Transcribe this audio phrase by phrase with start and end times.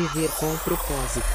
[0.00, 1.26] Viver com propósito.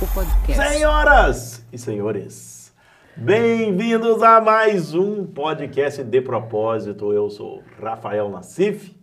[0.00, 0.54] O podcast.
[0.54, 2.74] Senhoras e senhores,
[3.14, 7.12] bem-vindos a mais um podcast de propósito.
[7.12, 8.96] Eu sou Rafael Nassif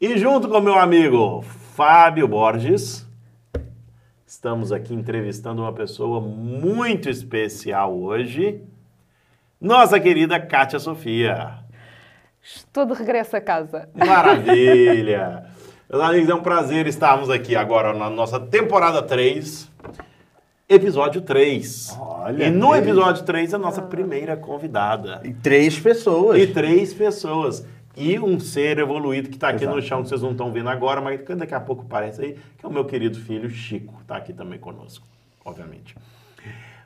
[0.00, 3.06] e junto com meu amigo Fábio Borges,
[4.26, 8.64] estamos aqui entrevistando uma pessoa muito especial hoje,
[9.60, 11.58] nossa querida Kátia Sofia.
[12.42, 13.90] Estou de regresso a casa.
[13.94, 15.50] Maravilha!
[15.90, 19.70] Meus amigos, é um prazer estarmos aqui agora na nossa temporada 3,
[20.68, 21.96] episódio 3.
[22.00, 22.86] Olha, e no três.
[22.86, 25.20] episódio 3, a nossa primeira convidada.
[25.24, 26.38] E três pessoas.
[26.38, 27.66] E três pessoas.
[27.94, 29.76] E um ser evoluído que está aqui Exato.
[29.76, 32.38] no chão, que vocês não estão vendo agora, mas que daqui a pouco aparece aí,
[32.56, 35.06] que é o meu querido filho Chico, está aqui também conosco,
[35.44, 35.94] obviamente.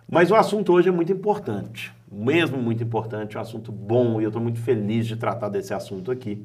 [0.09, 4.30] Mas o assunto hoje é muito importante, mesmo muito importante, um assunto bom, e eu
[4.30, 6.45] estou muito feliz de tratar desse assunto aqui,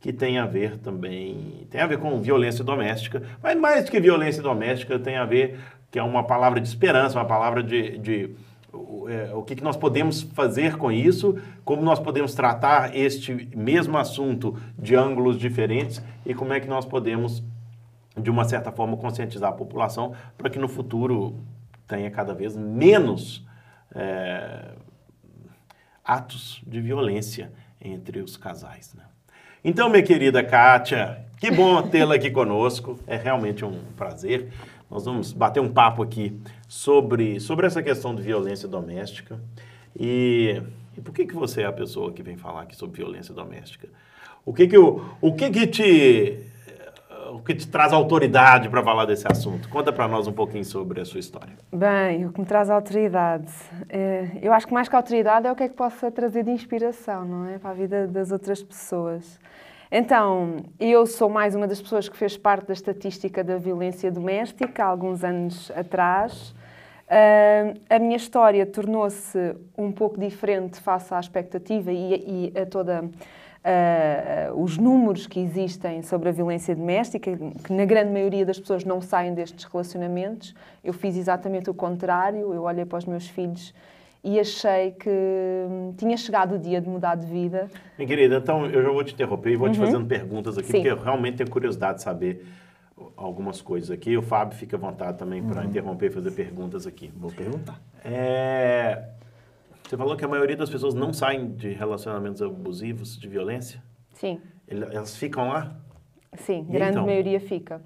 [0.00, 4.00] que tem a ver também, tem a ver com violência doméstica, mas mais do que
[4.00, 5.58] violência doméstica, tem a ver,
[5.90, 8.36] que é uma palavra de esperança, uma palavra de, de
[8.72, 13.48] o, é, o que, que nós podemos fazer com isso, como nós podemos tratar este
[13.56, 17.42] mesmo assunto de ângulos diferentes e como é que nós podemos,
[18.16, 21.42] de uma certa forma, conscientizar a população para que no futuro
[21.88, 23.44] tenha cada vez menos
[23.94, 24.74] é,
[26.04, 27.50] atos de violência
[27.80, 28.94] entre os casais.
[28.94, 29.07] Né?
[29.64, 34.48] Então, minha querida Kátia, que bom tê-la aqui conosco, é realmente um prazer.
[34.88, 39.40] Nós vamos bater um papo aqui sobre, sobre essa questão de violência doméstica.
[39.98, 40.62] E,
[40.96, 43.88] e por que, que você é a pessoa que vem falar aqui sobre violência doméstica?
[44.46, 46.38] O que que, o, o que, que te
[47.38, 49.68] o que te traz autoridade para falar desse assunto?
[49.68, 51.54] Conta para nós um pouquinho sobre a sua história.
[51.72, 53.52] Bem, o que me traz autoridade.
[53.88, 56.50] É, eu acho que mais que autoridade é o que é que possa trazer de
[56.50, 57.58] inspiração, não é?
[57.58, 59.38] Para a vida das outras pessoas.
[59.90, 64.84] Então, eu sou mais uma das pessoas que fez parte da estatística da violência doméstica
[64.84, 66.54] há alguns anos atrás.
[67.08, 73.08] Ah, a minha história tornou-se um pouco diferente face à expectativa e, e a toda
[73.64, 78.84] ah, os números que existem sobre a violência doméstica, que na grande maioria das pessoas
[78.84, 80.54] não saem destes relacionamentos.
[80.82, 83.74] Eu fiz exatamente o contrário, eu olhei para os meus filhos
[84.22, 87.68] e achei que hum, tinha chegado o dia de mudar de vida.
[87.96, 90.72] Minha querida, então eu já vou te interromper e vou te fazendo perguntas aqui, Sim.
[90.74, 92.44] porque eu realmente tenho curiosidade de saber
[93.16, 94.16] algumas coisas aqui.
[94.16, 97.12] O Fábio fica à vontade também para interromper e fazer perguntas aqui.
[97.16, 97.80] Vou perguntar.
[98.04, 99.04] É,
[99.88, 103.82] Você falou que a maioria das pessoas não saem de relacionamentos abusivos, de violência?
[104.12, 104.38] Sim.
[104.68, 105.72] Elas ficam lá?
[106.36, 107.06] Sim, E grande então?
[107.06, 107.80] maioria fica.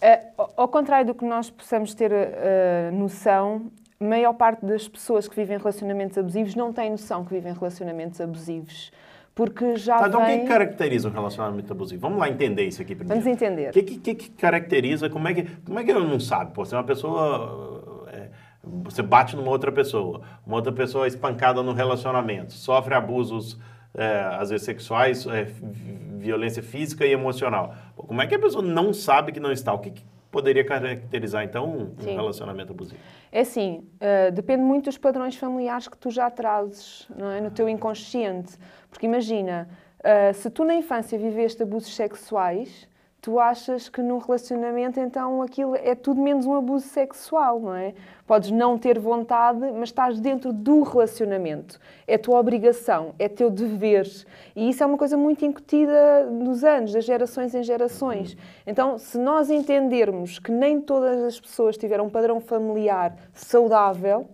[0.00, 3.66] Eh, ao- contrário do que nós possamos ter eh, noção,
[3.98, 8.20] a maior parte das pessoas que vivem relacionamentos abusivos não têm noção que vivem relacionamentos
[8.20, 8.92] abusivos.
[9.34, 10.40] Porque já Tá, então o que, vem...
[10.42, 12.00] que caracteriza um relacionamento abusivo?
[12.02, 13.20] Vamos lá entender isso aqui primeiro.
[13.20, 13.70] Vamos entender.
[13.70, 16.52] O que, que, que- caracteriza, como é que, como é que eu não sabe?
[16.54, 17.73] Pô, você é uma pessoa, é,
[18.66, 23.58] você bate numa outra pessoa, uma outra pessoa é espancada no relacionamento, sofre abusos,
[23.94, 27.74] é, às vezes sexuais, é, vi- violência física e emocional.
[27.94, 29.72] Pô, como é que a pessoa não sabe que não está?
[29.72, 32.14] O que, que poderia caracterizar, então, um Sim.
[32.16, 32.98] relacionamento abusivo?
[33.30, 37.40] É assim, eh, depende muito dos padrões familiares que tu já trazes não é?
[37.40, 38.56] no teu inconsciente.
[38.90, 39.68] Porque imagina,
[40.02, 42.88] eh, se tu na infância viveste abusos sexuais,
[43.24, 47.94] tu achas que num relacionamento então aquilo é tudo menos um abuso sexual, não é?
[48.26, 51.80] Podes não ter vontade, mas estás dentro do relacionamento.
[52.06, 54.06] É tua obrigação, é teu dever.
[54.54, 58.36] E isso é uma coisa muito incutida nos anos, das gerações em gerações.
[58.66, 64.28] Então, se nós entendermos que nem todas as pessoas tiveram um padrão familiar saudável,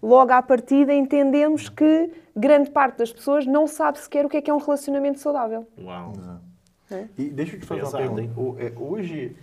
[0.00, 4.40] logo à partida entendemos que grande parte das pessoas não sabe sequer o que é
[4.40, 5.66] que é um relacionamento saudável.
[5.76, 6.12] Uau.
[7.16, 8.40] E deixa eu te fazer Pesado, uma pergunta.
[8.40, 9.36] O- é, hoje,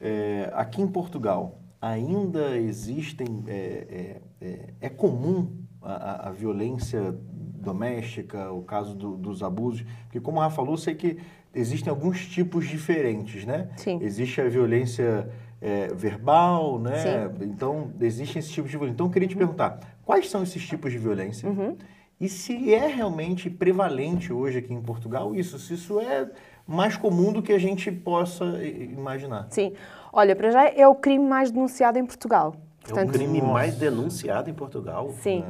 [0.00, 3.44] é, aqui em Portugal, ainda existem.
[3.46, 5.50] É, é, é, é comum
[5.82, 7.14] a, a- a violência
[7.60, 9.84] doméstica, o caso do- dos abusos?
[10.04, 11.18] Porque, como a Rafa falou, eu sei que
[11.54, 13.68] existem alguns tipos diferentes, né?
[13.76, 13.98] Sim.
[14.02, 15.28] Existe a violência
[15.60, 16.96] é, verbal, né?
[16.96, 17.44] Sim.
[17.44, 18.94] Então, existem esses tipos de violência.
[18.94, 21.48] Então, eu queria te perguntar: quais são esses tipos de violência?
[21.48, 21.76] Uhum.
[22.20, 25.58] E se é realmente prevalente hoje aqui em Portugal isso?
[25.58, 26.28] Se isso é
[26.68, 29.46] mais comum do que a gente possa imaginar?
[29.50, 29.72] Sim.
[30.12, 32.54] Olha, para já é o crime mais denunciado em Portugal.
[32.88, 35.10] É o crime mais denunciado em Portugal?
[35.20, 35.44] Sim.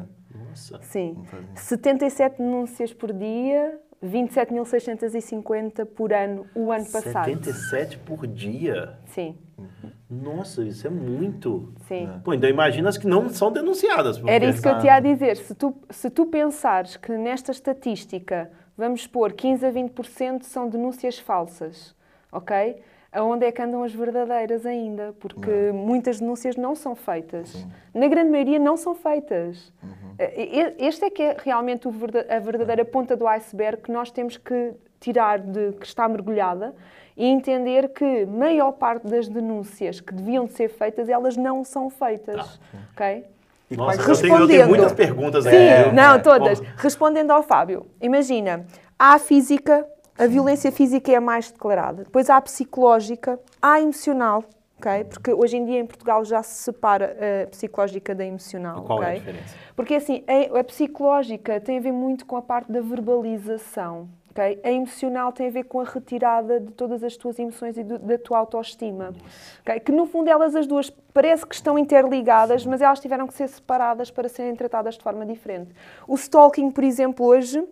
[0.48, 0.78] Nossa.
[0.82, 1.14] Sim.
[1.18, 7.24] Não faz- 77 denúncias por dia, 27.650 por ano o ano passado.
[7.26, 8.94] 77 por dia?
[9.06, 9.36] Sim,
[10.10, 11.72] Nossa, isso é muito.
[11.86, 12.08] sim.
[12.24, 14.20] Pô, então imagina as que não são denunciadas.
[14.26, 15.36] Era isso que eu te ia dizer.
[15.36, 21.18] Se tu, se tu pensares que nesta estatística, vamos pôr 15 a 20% são denúncias
[21.18, 21.94] falsas,
[22.32, 22.80] ok?
[23.10, 27.66] aonde é que andam as verdadeiras ainda, porque muitas denúncias não são feitas.
[27.94, 29.72] Na grande maioria não são feitas.
[30.18, 34.36] Eh, e- Este é que é realmente a verdadeira ponta do iceberg que nós temos
[34.36, 36.74] que tirar de que está mergulhada
[37.16, 41.88] e entender que maior parte das denúncias que deviam de ser feitas, elas não são
[41.88, 42.60] feitas.
[42.92, 43.24] Ok?
[43.70, 44.68] E Nossa, eu tenho, eu tenho Respondendo.
[44.68, 45.56] muitas perguntas Sim, aqui.
[45.56, 46.60] É, não, é, todas.
[46.60, 48.64] bom, Respondendo ao Fábio, imagina,
[48.98, 49.86] há a física,
[50.18, 52.04] a violência física é a mais declarada.
[52.04, 54.42] Depois há a psicológica, há a emocional,
[54.78, 55.04] ok?
[55.04, 59.10] Porque hoje em dia em Portugal já se separa a psicológica da emocional, Qual é
[59.10, 59.54] a diferença?
[59.76, 64.08] Porque assim, a, a psicológica tem a ver muito com a parte da verbalização.
[64.38, 64.60] Ok?
[64.62, 67.98] A emocional tem a ver com a retirada de todas as tuas emoções e do-
[67.98, 69.12] da tua autoestima.
[69.62, 69.80] ok?
[69.80, 73.48] Que no fundo elas as duas parece que estão interligadas, mas elas tiveram que ser
[73.48, 75.70] separadas para serem tratadas de forma diferente.
[76.06, 77.62] O stalking, por exemplo, hoje,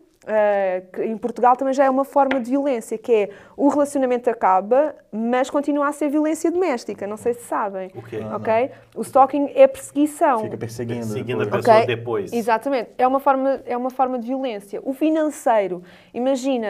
[0.92, 4.94] que em Portugal também já é uma forma de violência, que é o relacionamento acaba,
[5.12, 7.06] mas continua a ser violência doméstica.
[7.06, 7.90] Não sei se sabem.
[7.94, 8.20] O quê?
[8.34, 8.70] Ok?
[8.94, 10.40] O stalking é perseguição.
[10.40, 11.04] Fica perseguindo.
[11.04, 12.32] Seguindo a pessoa Ok, depois.
[12.32, 12.90] Exatamente.
[12.98, 14.80] É uma, forma, é uma forma de violência.
[14.84, 15.82] O financeiro,
[16.12, 16.66] imagina,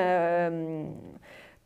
[0.53, 0.93] hum,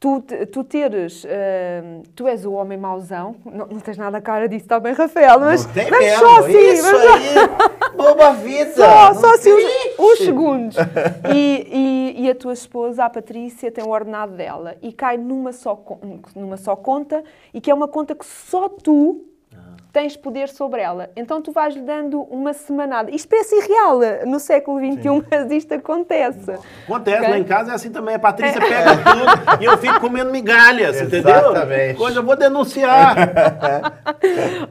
[0.00, 4.48] tu, tu teres, hum, tu és o homem mauzão, não, não tens nada a cara
[4.48, 6.18] disso, está bem, Rafael, mas Não tem vamos mesmo.
[6.26, 8.72] só assim, Isso só- aí, boba vida.
[8.74, 9.64] só, só assim uns,
[9.98, 10.76] uns segundos.
[11.34, 11.66] E,
[12.16, 15.78] e- e a tua esposa, a Patrícia, tem o ordenado dela e cai numa só,
[16.34, 19.26] numa só conta e que é uma conta que só tu
[19.92, 21.10] tens poder sobre ela.
[21.16, 23.10] Então tu vais-lhe dando uma semanada.
[23.10, 26.50] Isto parece irreal no século XXI, mas isto acontece.
[26.84, 27.28] Acontece, Ok?
[27.30, 28.14] lá em casa é assim também.
[28.14, 31.30] A Patrícia pega tudo e eu fico comendo migalhas, entendeu?
[31.34, 31.96] Exatamente.
[31.98, 33.16] Quando eu vou denunciar.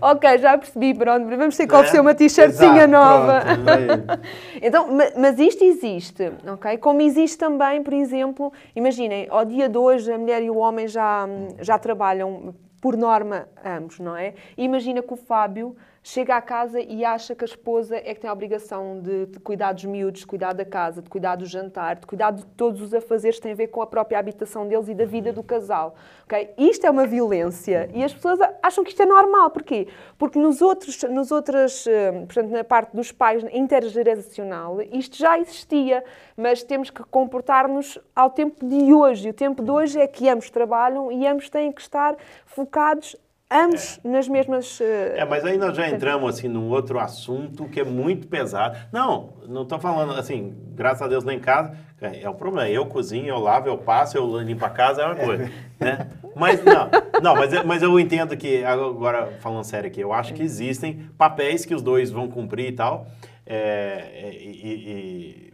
[0.02, 1.28] Ok, já percebi, pronto.
[1.28, 2.02] Vamos ter que oferecer É?
[2.02, 3.42] uma t-shirtzinha nova.
[3.42, 4.20] pronto.
[4.62, 6.78] Então, ma- mas isto existe, ok?
[6.78, 10.88] Como existe também, por exemplo, imaginem, ao dia de hoje a mulher e o homem
[10.88, 11.28] já,
[11.62, 14.34] já trabalham, por norma, ambos, não é?
[14.58, 18.30] Imagina que o Fábio chega à casa e acha que a esposa é que tem
[18.30, 21.98] a obrigação de, de cuidar dos miúdos, de cuidar da casa, de cuidar do jantar,
[21.98, 24.88] de cuidar de todos os afazeres que têm a ver com a própria habitação deles
[24.88, 26.54] e da vida do casal, ok?
[26.58, 29.50] Isto é uma violência e as pessoas acham que isto é normal.
[29.50, 29.88] Porquê?
[30.18, 36.04] Porque nos outros, nos outras, eh, portanto, na parte dos pais intergeracional, isto já existia,
[36.36, 39.30] mas temos que comportar-nos ao tempo de hoje.
[39.30, 43.16] O tempo de hoje é que ambos trabalham e ambos têm que estar focados,
[43.52, 44.80] ambos nas mesmas.
[44.82, 48.78] eh, É, mas aí nós já entramos assim num outro assunto que é muito pesado.
[48.92, 52.70] Não, não estou falando assim, graças a Deus lá em casa, é, é o problema.
[52.70, 55.50] Eu cozinho, eu lavo, eu passo, eu limpo a casa, é uma coisa.
[55.80, 56.10] né?
[56.36, 56.90] Mas não,
[57.22, 61.10] não mas, eu- mas eu entendo que, agora falando sério aqui, eu acho que existem
[61.18, 63.08] papéis que os dois vão cumprir e tal.
[63.52, 65.54] é, é, e- e-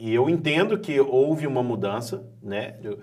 [0.00, 2.74] e eu entendo que houve uma mudança, né?
[2.80, 2.96] De-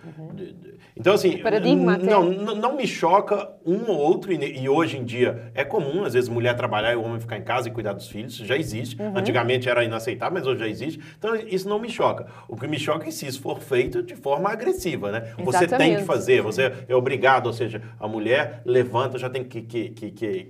[0.96, 2.24] então, assim, Paradigma não,
[2.56, 6.30] não me choca um ou outro, e, e hoje em dia é comum, às vezes,
[6.30, 9.02] mulher trabalhar e o homem ficar em casa e cuidar dos filhos, isso já existe.
[9.02, 9.18] Uhum.
[9.18, 11.00] Antigamente era inaceitável, mas hoje já existe.
[11.18, 12.28] Então, isso não me choca.
[12.48, 15.34] O que me choca é se isso for feito de forma agressiva, né?
[15.40, 15.98] Você tem Exatamente.
[16.00, 20.12] que fazer, você é obrigado, ou seja, a mulher levanta, já tem que, que, que,
[20.12, 20.44] que,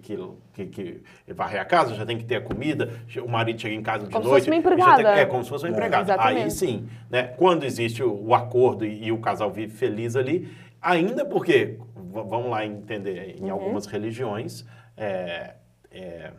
[0.54, 1.02] que, que,
[1.34, 2.90] varrer a casa, já tem que ter a comida,
[3.24, 4.46] o marido chega em casa de Como se noite.
[4.46, 5.20] fosse uma já tem- empregada.
[5.20, 6.14] é, como se fosse uma empregada.
[6.14, 6.54] Aí Exatamente.
[6.54, 7.24] sim, né?
[7.24, 10.52] Quando existe o, o acordo e, e o casal vive feliz ali,
[10.82, 13.48] ainda porque, vamos lá entender, Uhum.
[13.48, 14.66] em algumas religiões,
[14.98, 15.54] é,
[15.92, 16.32] é,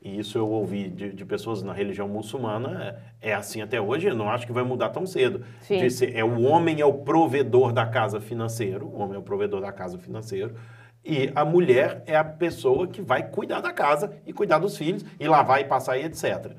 [0.00, 4.06] e isso eu ouvi de, de pessoas na religião muçulmana, é, é assim até hoje,
[4.08, 5.44] eu não acho que vai mudar tão cedo.
[5.90, 9.60] Ser- é o homem é o provedor da casa financeiro, o homem é o provedor
[9.60, 10.54] da casa financeiro,
[11.04, 15.04] e a mulher é a pessoa que vai cuidar da casa e cuidar dos filhos,
[15.18, 16.52] e lavar e passar e etc.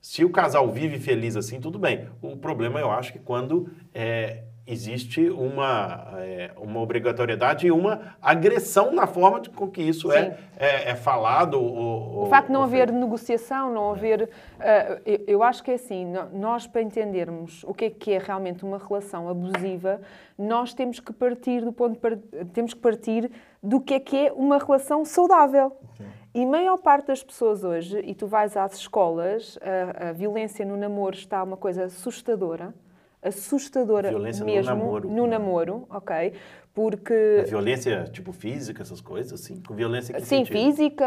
[0.00, 2.08] Se o casal vive feliz assim, tudo bem.
[2.22, 8.92] O problema, eu acho que quando é, existe uma, é, uma obrigatoriedade e uma agressão
[8.92, 11.60] na forma de, com que isso é, é, é falado.
[11.60, 12.98] Ou, O facto de não haver feito.
[12.98, 14.30] negociação, não haver.
[14.58, 18.18] ah, eu, eu acho que é assim, nós para entendermos o que é que é
[18.18, 20.00] realmente uma relação abusiva,
[20.38, 23.30] nós temos que partir do ponto de temos que partir
[23.62, 25.76] do que é que é uma relação saudável.
[26.34, 30.64] E a maior parte das pessoas hoje, e tu vais às escolas, a, a violência
[30.64, 32.72] no namoro está uma coisa assustadora.
[33.22, 35.10] Assustadora Violência no mesmo namoro.
[35.10, 36.32] no namoro, ok?
[36.72, 39.60] Porque A violência, tipo, física, essas coisas, assim?
[39.60, 40.52] Com violência que Sim, sentido?
[40.56, 41.04] física,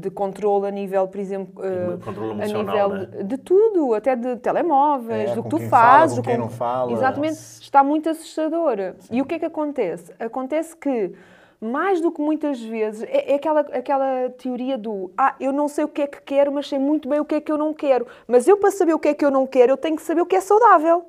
[0.00, 3.22] de controle a nível, por exemplo, eh, controle a emocional, nível né?
[3.24, 6.16] de tudo, até de telemóveis, É, do com que tu quem fala, fazes.
[6.16, 6.92] com quem não fala.
[6.92, 8.76] Exatamente, está muito assustador.
[9.10, 10.14] E o que é que acontece?
[10.18, 11.12] Acontece que,
[11.60, 15.84] mais do que muitas vezes, é, é aquela, aquela teoria do ah, eu não sei
[15.84, 17.74] o que é que quero, mas sei muito bem o que é que eu não
[17.74, 18.06] quero.
[18.26, 20.20] Mas eu, para saber o que é que eu não quero, eu tenho que saber
[20.20, 21.04] o que é saudável,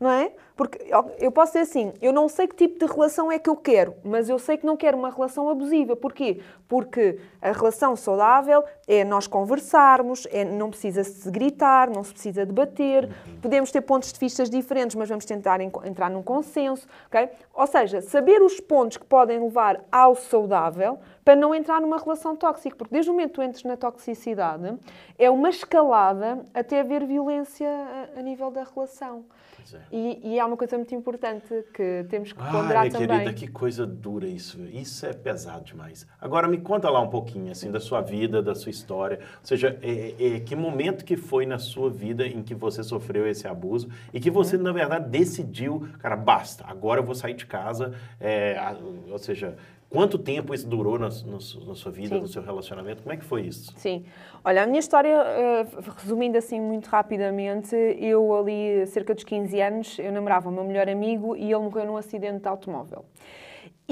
[0.00, 0.32] não é?
[0.60, 0.78] Porque
[1.18, 3.94] eu posso dizer assim, eu não sei que tipo de relação é que eu quero,
[4.04, 5.96] mas eu sei que não quero uma relação abusiva.
[5.96, 6.42] Porquê?
[6.68, 12.44] Porque a relação saudável é nós conversarmos, é, não precisa se gritar, não se precisa
[12.44, 13.08] debater,
[13.40, 17.30] podemos ter pontos de vista diferentes, mas vamos tentar en- entrar num consenso, ok?
[17.54, 22.36] Ou seja, saber os pontos que podem levar ao saudável para não entrar numa relação
[22.36, 24.76] tóxica, porque desde o momento que tu entres na toxicidade,
[25.18, 27.66] é uma escalada até haver violência
[28.14, 29.24] a, a nível da relação.
[29.72, 29.78] É.
[29.92, 33.08] E, e há uma coisa muito importante que temos que ponderar Ai, também.
[33.08, 34.60] querida, que coisa dura isso.
[34.72, 36.06] Isso é pesado demais.
[36.20, 39.18] Agora me conta lá um pouquinho, assim, da sua vida, da sua história.
[39.20, 43.26] Ou seja, é, é, que momento que foi na sua vida em que você sofreu
[43.26, 44.62] esse abuso e que você, Uhum.
[44.62, 47.94] na verdade, decidiu, cara, basta, agora eu vou sair de casa.
[48.20, 48.56] é,
[49.10, 49.56] ou seja,
[49.90, 52.20] quanto tempo isso durou na, na su- na sua vida, Sim.
[52.22, 53.02] no seu relacionamento?
[53.02, 53.72] Como é que foi isso?
[53.76, 54.04] Sim.
[54.44, 55.66] Olha, a minha história, eh,
[55.98, 60.88] resumindo assim muito rapidamente, eu ali, cerca dos 15 anos, eu namorava o meu melhor
[60.88, 63.04] amigo e ele morreu num acidente de automóvel.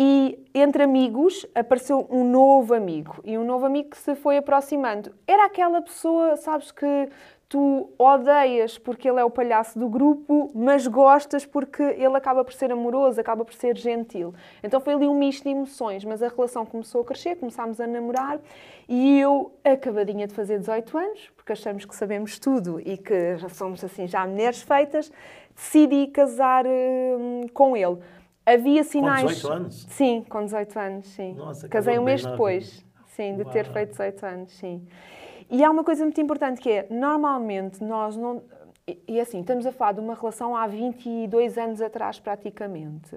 [0.01, 5.13] E entre amigos apareceu um novo amigo e um novo amigo que se foi aproximando.
[5.27, 7.09] Era aquela pessoa, sabes, que
[7.49, 12.53] tu odeias porque ele é o palhaço do grupo, mas gostas porque ele acaba por
[12.53, 14.35] ser amoroso, acaba por ser gentil.
[14.63, 17.87] Então foi ali um misto de emoções, mas a relação começou a crescer, começámos a
[17.87, 18.39] namorar
[18.87, 23.49] e eu, acabadinha de fazer 18 anos, porque achamos que sabemos tudo e que já
[23.49, 25.11] somos assim já mulheres feitas,
[25.55, 27.97] decidi casar hum, com ele.
[28.45, 29.31] Havia sinais.
[29.31, 29.87] 18 anos?
[29.89, 31.35] Sim, com 18 anos, sim.
[31.35, 33.75] Nossa, Casei um mês depois, sim, de ter Uau.
[33.75, 34.87] feito 18 anos, sim.
[35.51, 38.43] E há uma coisa muito importante que é, normalmente nós não...
[38.87, 43.17] E, e assim, estamos a falar de uma relação há 22 anos atrás, praticamente.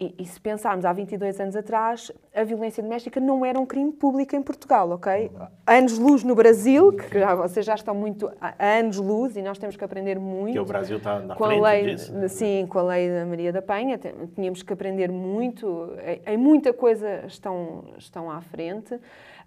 [0.00, 3.92] E, e se pensarmos há 22 anos atrás, a violência doméstica não era um crime
[3.92, 5.30] público em Portugal, ok?
[5.64, 9.76] Anos-luz no Brasil, que já, vocês já estão muito a a anos-luz e nós temos
[9.76, 12.28] que aprender muito Porque o Brasil está na com a frente lei, disso?
[12.30, 13.98] sim, com a lei da Maria da Penha,
[14.34, 15.90] tínhamos que aprender muito,
[16.26, 18.98] em, muita coisa estão, estão à frente,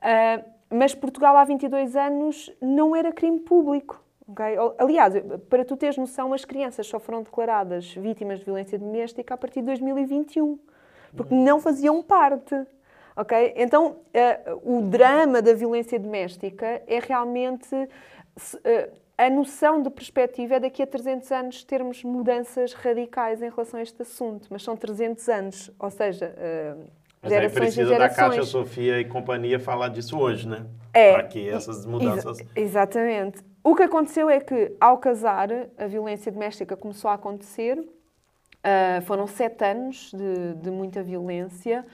[0.02, 4.04] Ah, mas Portugal há 22 anos não era crime público.
[4.28, 4.58] ok?
[4.60, 5.14] O- Aliás,
[5.50, 9.60] para tu teres noção, as crianças só foram declaradas vítimas de violência doméstica a partir
[9.62, 10.58] de 2021,
[11.16, 12.56] porque não faziam parte.
[13.18, 13.54] Ok?
[13.56, 17.74] Então, eh, o drama da violência doméstica é realmente
[18.66, 23.80] eh, a noção de perspectiva é daqui a 300 anos termos mudanças radicais em relação
[23.80, 26.76] a este assunto, mas são 300 anos, ou seja, eh,
[27.26, 28.48] Mas aí precisa da Cátia gerações.
[28.48, 30.66] Sofia e companhia falar disso hoje, né?
[30.94, 31.12] É.
[31.14, 32.40] Para que essas mudanças...
[32.40, 33.44] Exa- exatamente.
[33.64, 37.84] O que aconteceu é que, ao casar, a violência doméstica começou a acontecer.
[38.64, 41.86] Ah, foram sete anos de, de muita violência.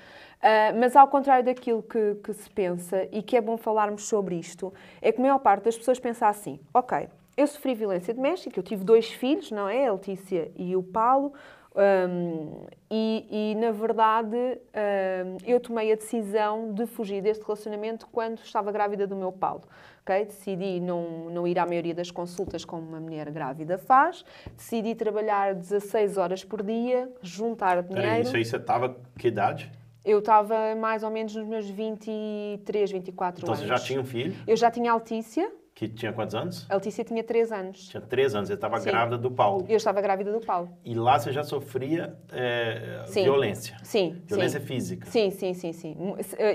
[0.42, 4.36] Ah, mas, ao contrário daquilo que, que se pensa, e que é bom falarmos sobre
[4.36, 7.08] isto, é que a maior parte das pessoas pensa assim: ok,
[7.38, 9.88] eu sofri violência doméstica, eu tive dois filhos, não é?
[9.88, 11.34] A Letícia e o Paulo.
[11.74, 18.40] Hum, e, e, na verdade, hum, eu tomei a decisão de fugir deste relacionamento quando
[18.40, 19.62] estava grávida do meu Paulo.
[20.02, 20.26] ok?
[20.26, 24.26] Decidi não, não ir à maioria das consultas como uma mulher grávida faz.
[24.56, 28.02] Decidi trabalhar 16 horas por dia, juntar dinheiro.
[28.08, 28.98] Peraí, isso aí você estava...
[29.18, 29.72] Que idade?
[30.04, 33.62] Eu estava mais ou menos nos meus 23, 24 Então anos.
[33.64, 35.50] você já tinha um filho, Eu já tinha a Letícia.
[35.88, 36.68] Que tinha quantos anos?
[36.70, 37.88] A Letícia tinha 3 anos.
[37.88, 39.66] Tinha três anos, você estava grávida do Paulo.
[39.68, 40.70] Eu estava grávida do Paulo.
[40.86, 43.24] E lá você já sofria é, Sim.
[43.24, 43.78] violência.
[43.84, 44.66] Sim, Violência sim.
[44.68, 45.10] física.
[45.10, 45.96] Sim, sim, sim, sim.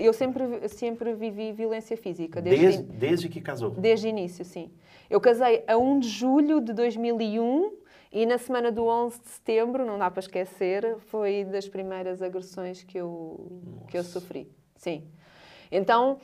[0.01, 3.71] Eu sempre, sempre vivi violência física, desde, Desde, desde que casou.
[3.71, 4.71] desde o início, sim.
[5.11, 7.73] Eu casei a 1 de julho de 2001
[8.13, 12.85] e na semana do 11 de setembro, não dá para esquecer, foi das primeiras agressões
[12.85, 14.49] que eu, que eu sofri.
[14.77, 15.03] Sim.
[15.71, 16.19] Então,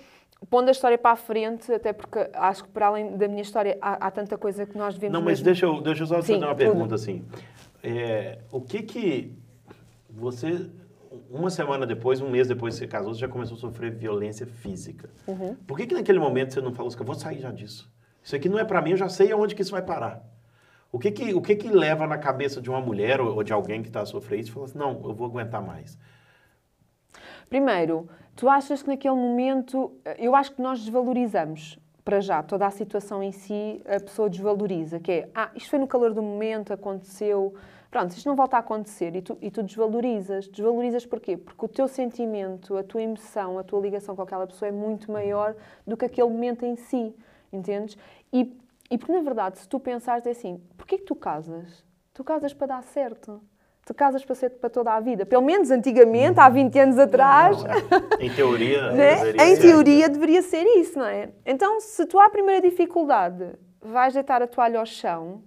[0.50, 3.78] pondo a história para a frente, até porque acho que para além da minha história
[3.80, 6.22] há, há tanta coisa que nós devemos Não, mas mesmo- deixa eu, deixa eu só
[6.22, 6.56] Sim, fazer uma tudo.
[6.58, 7.24] pergunta assim.
[7.82, 9.36] É, o que que
[10.10, 10.70] você,
[11.30, 14.46] uma semana depois, um mês depois que você casou, você já começou a sofrer violência
[14.46, 15.10] física.
[15.26, 15.54] Uhum.
[15.66, 17.90] Por que que naquele momento você não falou assim, eu vou sair já disso?
[18.22, 20.22] Isso aqui não é pra mim, eu já sei aonde que isso vai parar.
[20.92, 23.52] O que que, o que que leva na cabeça de uma mulher ou, ou de
[23.52, 25.98] alguém que está a sofrer isso e fala assim, não, eu vou aguentar mais.
[27.52, 32.70] Primeiro, tu achas que naquele momento, eu acho que nós desvalorizamos para já toda a
[32.70, 36.72] situação em si, a pessoa desvaloriza, que é, ah, isto foi no calor do momento,
[36.72, 37.52] aconteceu,
[37.90, 40.48] pronto, isto não volta a acontecer e tu, e tu desvalorizas.
[40.48, 41.36] Desvalorizas porquê?
[41.36, 45.12] Porque o teu sentimento, a tua emoção, a tua ligação com aquela pessoa é muito
[45.12, 45.54] maior
[45.86, 47.14] do que aquele momento em si,
[47.52, 47.98] entendes?
[48.32, 48.58] E,
[48.90, 51.84] e porque, na verdade, se tu pensares é assim, porquê que tu casas?
[52.14, 53.42] Tu casas para dar certo.
[53.84, 55.26] Tu casas para ser para toda a vida.
[55.26, 57.56] Pelo menos antigamente, há 20 anos atrás,
[58.20, 59.16] Em teoria, né?
[59.16, 59.62] deveria em ser.
[59.62, 61.30] teoria deveria ser isso, não é?
[61.44, 63.44] Então, se tu à primeira dificuldade
[63.80, 65.42] vais deitar a toalha ao chão,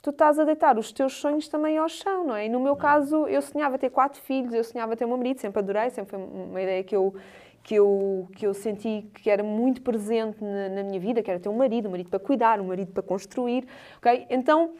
[0.00, 2.46] tu estás a deitar os teus sonhos também ao chão, não é?
[2.46, 5.58] E no meu caso, eu sonhava ter quatro filhos, eu sonhava ter um marido, sempre
[5.58, 7.12] adorei, sempre foi uma ideia que eu,
[7.64, 11.40] que eu, que eu senti que era muito presente na, na minha vida, que era
[11.40, 13.66] ter um marido, um marido para cuidar, um marido para construir,
[13.98, 14.26] ok?
[14.30, 14.70] Então,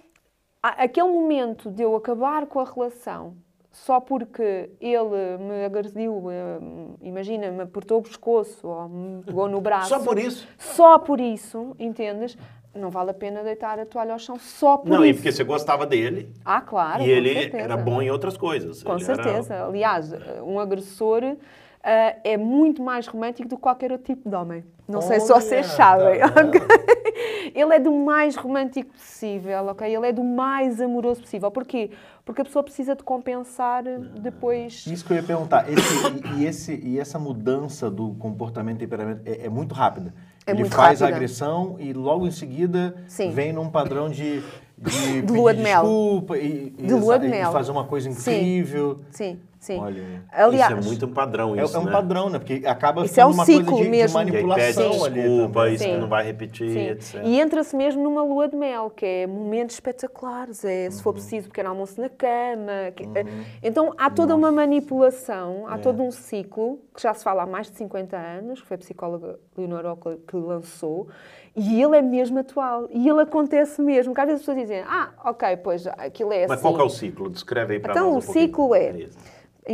[0.63, 3.35] aquele momento de eu acabar com a relação
[3.73, 6.59] só porque ele me agrediu, eh,
[7.03, 9.89] imagina, me apertou o pescoço ou me pegou no braço.
[9.91, 10.47] Só por isso?
[10.59, 12.37] Só por isso, entendes?
[12.75, 15.19] Não vale a pena deitar a toalha ao chão só por Não, e isso.
[15.21, 17.03] porque você gostava dele Ah, claro.
[17.03, 17.63] e ele certeza.
[17.63, 18.83] era bom em outras coisas.
[18.83, 19.65] Com Ele era- certeza.
[19.65, 20.13] Aliás,
[20.45, 21.37] um agressor
[21.83, 24.65] ah, é muito mais romântico do que qualquer outro tipo de homem.
[24.89, 26.19] Não sei se vocês sabem.
[26.19, 26.49] tá vendo?
[26.57, 26.61] ok?
[27.55, 29.93] Ele é do mais romântico possível, ok?
[29.95, 31.51] Ele é do mais amoroso possível.
[31.51, 31.91] Porquê?
[32.25, 33.83] Porque a pessoa precisa de compensar
[34.21, 34.87] depois.
[34.87, 35.67] Isso que eu ia perguntar.
[35.71, 40.13] Esse- e, e esse, e essa mudança do comportamento e temperamento é, é muito rápida.
[40.47, 41.17] É Ele faz a rápida.
[41.17, 43.31] agressão e logo em seguida Sim.
[43.31, 44.43] vem num padrão de,
[44.79, 45.83] de, De lua de mel.
[45.83, 47.53] desculpa e, e De lua de e mel.
[47.53, 49.01] fazer uma coisa incrível.
[49.11, 49.41] Sim, sim.
[49.79, 51.93] Olha, Aliás, Isso é muito um padrão, é, isso, é um né?
[51.93, 52.39] padrão, né?
[52.39, 54.19] Porque acaba Isso é ficando um uma ciclo coisa de, de mesmo.
[54.19, 55.23] E aí pede manipulação ali.
[55.23, 55.75] desculpa, também.
[55.75, 55.91] isso Sim.
[55.91, 56.89] que não vai repetir, Sim.
[56.89, 57.21] etc.
[57.25, 61.49] E entra-se mesmo numa lua de mel, que é momentos espetaculares, é se for preciso
[61.49, 62.91] pequeno almoço na cama.
[62.97, 63.25] que- é-
[63.63, 67.71] Então há toda uma manipulação, há todo um ciclo, que já se fala há mais
[67.71, 71.09] de 50 anos, que foi a psicóloga Leonor Ockley que lançou,
[71.55, 74.83] e ele é mesmo atual, e ele acontece mesmo, que às vezes as pessoas dizem,
[74.87, 76.63] ah, ok, pois aquilo é Mas assim.
[76.63, 77.29] qual que é o ciclo?
[77.31, 78.47] Descreve aí para Então, nós um o pouquinho.
[78.47, 79.09] ciclo é-.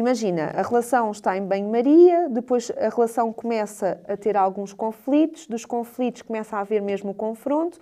[0.00, 5.64] Imagina, a relação está em banho-maria, depois a relação começa a ter alguns conflitos, dos
[5.64, 7.78] conflitos começa a haver mesmo o confronto,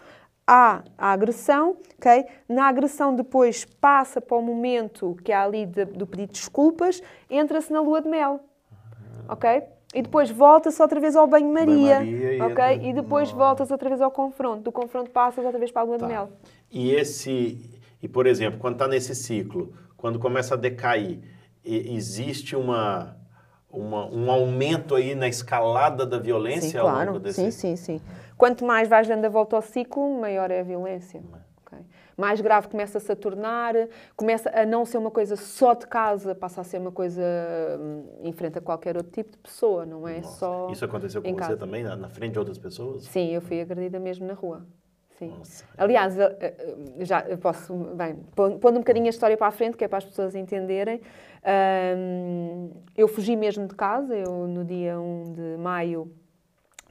[0.47, 2.25] há a agressão, ok?
[2.49, 7.03] Na agressão depois passa para o momento que há ali de- do pedido de desculpas,
[7.29, 8.39] entra-se na lua de mel,
[9.29, 9.65] ok?
[9.93, 11.99] E depois volta-se outra vez ao banho-maria,
[12.45, 12.49] ok?
[12.49, 13.45] entra- E depois Nossa.
[13.45, 16.07] voltas outra vez ao confronto, do confronto passas outra vez para a lua Tá.
[16.07, 16.31] de mel.
[16.71, 21.21] E esse, e por exemplo, quando está nesse ciclo, quando começa a decair,
[21.65, 23.17] existe uma,
[23.71, 27.07] uma- um aumento aí na escalada da violência Sim, ao claro.
[27.13, 27.41] longo desse...
[27.41, 28.01] Sim, sim, sim.
[28.37, 31.23] Quanto mais vais dando a volta ao ciclo, maior é a violência.
[31.65, 31.79] Ok?
[32.17, 33.75] Mais grave começa-se a tornar,
[34.17, 37.23] começa a não ser uma coisa só de casa, passa a ser uma coisa
[37.81, 40.39] hum, em frente a qualquer outro tipo de pessoa, não é Nossa.
[40.39, 40.69] só.
[40.71, 41.57] Isso aconteceu com você casa.
[41.57, 43.05] também, na, na frente de outras pessoas?
[43.05, 44.65] Sim, eu fui agredida mesmo na rua.
[45.29, 45.35] Sim.
[45.39, 45.65] Nossa.
[45.77, 49.77] Aliás, eu- eu- já posso, bem, pon- pondo um bocadinho a história para a frente,
[49.77, 51.01] que é para as pessoas entenderem.
[52.97, 56.11] eu fugi mesmo de casa, eu no dia 1 de maio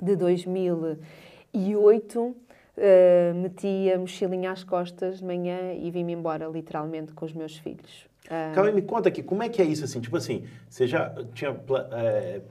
[0.01, 2.35] de 2008
[2.77, 7.57] eh, meti a mochilinha às costas de manhã e vim-me embora, literalmente, com os meus
[7.57, 8.07] filhos.
[8.29, 9.99] Ah, Calma, me conta aqui, como é que é isso assim?
[9.99, 11.51] Tipo assim, você já tinha
[11.91, 12.41] é,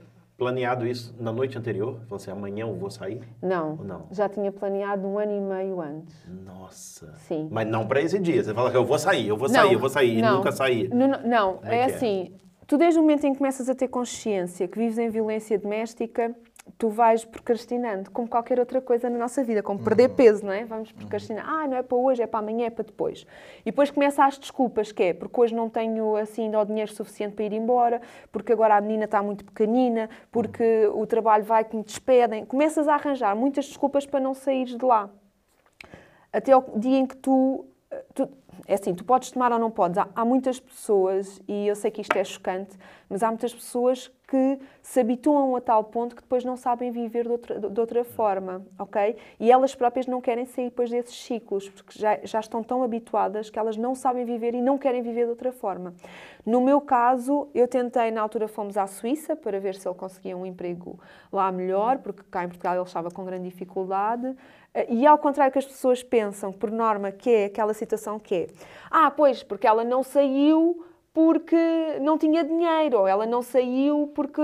[0.43, 1.99] planeado isso na noite anterior?
[2.01, 3.21] Falou assim, amanhã eu vou sair?
[3.41, 4.07] não, Ou não?
[4.11, 6.15] já tinha planeado um ano e meio antes.
[6.45, 7.13] Nossa.
[7.27, 7.47] Sim.
[7.49, 8.43] Mas não para esse dia.
[8.43, 10.37] Você fala que eu vou sair, eu vou sair, eu vou sair, e não.
[10.37, 10.89] nunca sair.
[10.89, 11.85] Não, não, não, é é, é?
[11.85, 12.33] assim,
[12.67, 16.35] tu desde o momento em que começas a ter consciência que vives em violência doméstica,
[16.77, 20.15] tu vais procrastinando, como qualquer outra coisa na nossa vida, como perder Uhum.
[20.15, 20.65] peso, não é?
[20.65, 21.45] Vamos procrastinar.
[21.47, 23.25] Ah, não é para hoje, é para amanhã, é para depois.
[23.61, 26.91] E depois começa as desculpas, que é porque hoje não tenho assim ainda o dinheiro
[26.91, 31.63] suficiente para ir embora, porque agora a menina está muito pequenina, porque o trabalho vai
[31.63, 32.45] que me despedem.
[32.45, 35.09] Começas a arranjar muitas desculpas para não saíres de lá
[36.31, 37.65] até ao dia em que tu,
[38.13, 38.29] tu-
[38.67, 39.97] é assim, tu podes tomar ou não podes.
[39.97, 42.77] Há, há muitas pessoas, e eu sei que isto é chocante,
[43.09, 47.25] mas há muitas pessoas que se habituam a tal ponto que depois não sabem viver
[47.25, 49.15] de outra, de outra forma, ok?
[49.39, 53.51] E elas próprias não querem sair depois desses ciclos, porque já, já estão tão habituadas
[53.51, 55.93] que elas não sabem viver e não querem viver de outra forma.
[56.43, 60.35] No meu caso, eu tentei, na altura fomos à Suíça para ver se ele conseguia
[60.35, 60.99] um emprego
[61.31, 64.35] lá melhor, porque cá em Portugal ele estava com grande dificuldade.
[64.89, 68.47] E ao contrário que as pessoas pensam, por norma, que é aquela situação que é
[68.89, 70.83] ah, pois, porque ela não saiu
[71.13, 71.55] porque
[72.01, 74.41] não tinha dinheiro, ou ela não saiu porque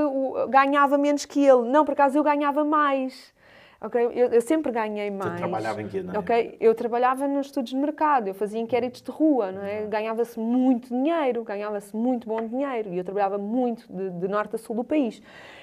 [0.49, 1.63] ganhava menos que ele.
[1.67, 3.33] Não, por acaso eu ganhava mais.
[3.81, 3.99] ok?
[4.13, 5.39] Eu, eu sempre ganhei mais.
[5.39, 6.17] trabalhava em quê, não é?
[6.19, 6.57] Ok?
[6.59, 9.87] Eu trabalhava nos estudos de mercado, eu fazia inquéritos de rua, não é?
[9.87, 14.59] Ganhava-se muito dinheiro, ganhava-se muito bom dinheiro, e eu trabalhava muito de, de norte a
[14.59, 15.21] sul do país.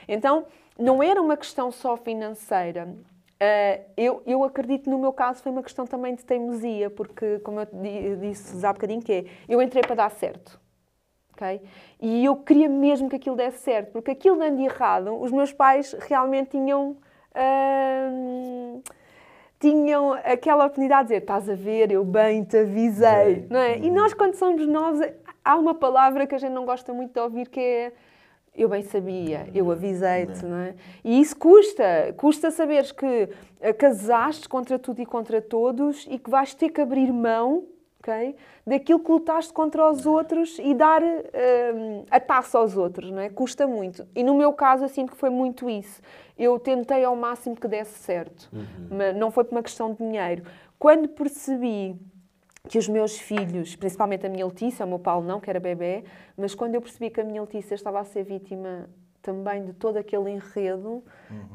[0.09, 0.45] Então,
[0.77, 2.88] não era uma questão só financeira.
[3.38, 7.61] Ah, eu, eu acredito, no meu caso, foi uma questão também de teimosia, porque, como
[7.61, 10.59] eu di- disse há bocadinho, que é, eu entrei para dar certo.
[12.01, 15.94] E eu queria mesmo que aquilo desse certo, porque aquilo dando errado, os meus pais
[16.01, 16.96] realmente tinham.
[17.35, 18.81] ah,
[19.59, 23.79] tinham aquela oportunidade de dizer: estás a ver, eu bem te avisei, não é?
[23.79, 25.01] E nós, quando somos novos,
[25.44, 27.92] há uma palavra que a gente não gosta muito de ouvir que é
[28.55, 30.75] eu bem sabia, eu avisei-te, não é?
[31.05, 33.29] E isso custa, custa saberes que
[33.61, 37.64] eh, casaste contra tudo e contra todos e que vais ter que abrir mão,
[38.07, 38.37] ok?
[38.66, 43.29] Daquilo que lutaste contra os outros e dar hum, a taça aos outros, não é?
[43.29, 44.07] Custa muito.
[44.14, 46.01] E no meu caso, eu sinto que foi muito isso.
[46.38, 48.51] Eu tentei ao máximo que desse certo,
[48.90, 50.45] mas não foi por uma questão de dinheiro.
[50.79, 51.99] Quando percebi
[52.69, 56.05] que os meus filhos, principalmente a minha Letícia, o meu Paulo não, que era bebê,
[56.37, 58.88] mas quando eu percebi que a minha Letícia estava a ser vítima
[59.26, 61.02] também de todo aquele enredo,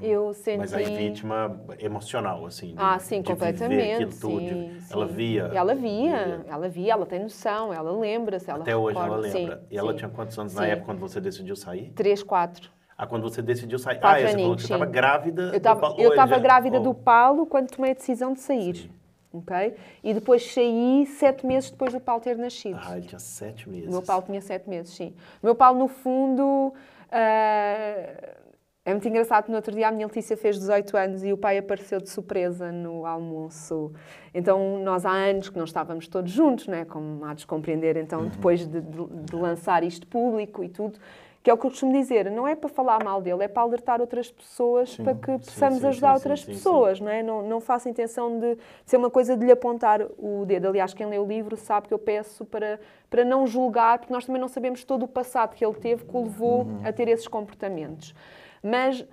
[0.01, 0.57] eu senti...
[0.57, 2.71] Mas aí vítima emocional, assim.
[2.75, 3.93] de- Ah, sim, de completamente.
[3.93, 5.13] aquilo tudo, de- sim, Ela sim.
[5.13, 5.43] via.
[5.53, 6.45] Ela via, via.
[6.49, 9.57] ela via, ela tem noção, ela lembra-se, ela Até hoje ela lembra.
[9.57, 9.97] Sim, e ela sim.
[9.99, 10.67] tinha quantos anos na Sim.
[10.67, 11.91] época quando você decidiu sair?
[11.95, 12.69] Três, quatro.
[12.97, 13.99] Ah, quando você decidiu sair.
[13.99, 14.91] Quatro ah, é, você falou que estava sim.
[14.91, 15.43] grávida.
[15.53, 18.91] Eu estava eu já- grávida ou- do Paulo quando tomei a decisão de sair.
[19.33, 19.75] ok?
[20.03, 22.77] E depois saí sete meses depois do Paulo ter nascido.
[22.83, 23.87] Ah, ele tinha sete meses.
[23.87, 25.15] O meu Paulo tinha sete meses, sim.
[25.41, 26.73] O meu Paulo, no fundo,
[27.11, 28.35] ah,
[28.83, 31.37] é muito engraçado que no outro dia a minha Letícia fez 18 anos e o
[31.37, 33.91] pai apareceu de surpresa no almoço.
[34.33, 36.83] Então, nós há anos que não estávamos todos juntos, né?
[36.85, 40.97] como há de compreender, então, depois de, de- de lançar isto público e tudo,
[41.43, 43.63] que é o que eu costumo dizer, não é para falar mal dele, é para
[43.63, 47.23] alertar outras pessoas para que possamos sim, ajudar sim, outras sim, sim, pessoas, não é?
[47.23, 50.67] Não, não faço intenção de ser uma coisa de lhe apontar o dedo.
[50.67, 54.25] Aliás, quem lê o livro sabe que eu peço para, para não julgar, porque nós
[54.25, 57.27] também não sabemos todo o passado que ele teve que o levou a ter esses
[57.27, 58.13] comportamentos.
[58.61, 59.03] Mas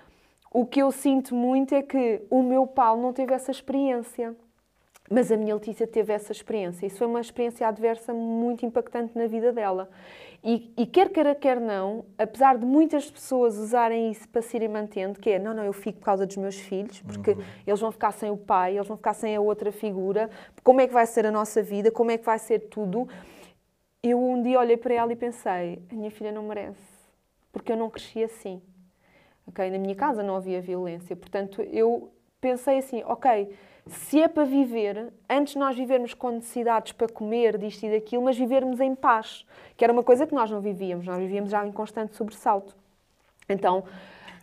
[0.52, 4.36] o que eu sinto muito é que o meu Paulo não teve essa experiência.
[5.10, 6.86] Mas a minha Letícia teve essa experiência.
[6.86, 9.88] Isso foi uma experiência adversa muito impactante na vida dela.
[10.42, 14.68] E, e quer queira, quer não, apesar de muitas pessoas usarem isso para se irem
[14.68, 17.90] mantendo, que é, não, não, eu fico por causa dos meus filhos, porque eles vão
[17.90, 20.30] ficar sem o pai, eles vão ficar sem a outra figura,
[20.62, 23.08] como é que vai ser a nossa vida, como é que vai ser tudo.
[24.00, 26.78] Eu um dia olhei para ela e pensei, a minha filha não merece,
[27.50, 28.62] porque eu não cresci assim.
[29.44, 33.52] Ok, Na minha casa não havia violência, portanto eu pensei assim, ok,
[33.88, 38.36] se é para viver, antes nós vivermos com necessidades para comer, disto e daquilo, mas
[38.36, 39.44] vivermos em paz,
[39.76, 42.76] que era uma coisa que nós não vivíamos, nós vivíamos já em constante sobressalto.
[43.48, 43.84] Então,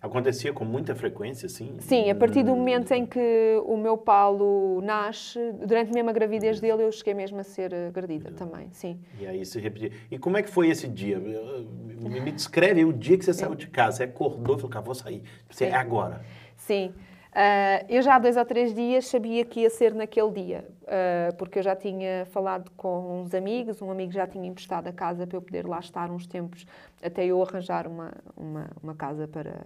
[0.02, 1.78] Acontecia com muita frequência, assim?
[1.80, 6.60] sim, a partir do momento em que o meu Paulo nasce, durante mesmo a gravidez
[6.60, 9.00] dele, eu cheguei mesmo a ser agredida também, sim.
[9.20, 9.92] E aí se repetia.
[10.12, 11.20] E como é que foi esse dia?
[11.20, 13.98] Me descreve o dia que você saiu de casa.
[13.98, 15.24] Você acordou e falou, vou sair.
[15.50, 15.72] Você Sim.
[15.72, 16.22] é agora.
[16.56, 16.94] Sim.
[17.38, 21.34] Ah, eu já há dois ou três dias sabia que ia ser naquele dia, ah,
[21.38, 25.28] porque eu já tinha falado com uns amigos, um amigo já tinha emprestado a casa
[25.28, 26.66] para eu poder lá estar uns tempos,
[27.04, 29.66] até eu arranjar uma, uma, uma casa para,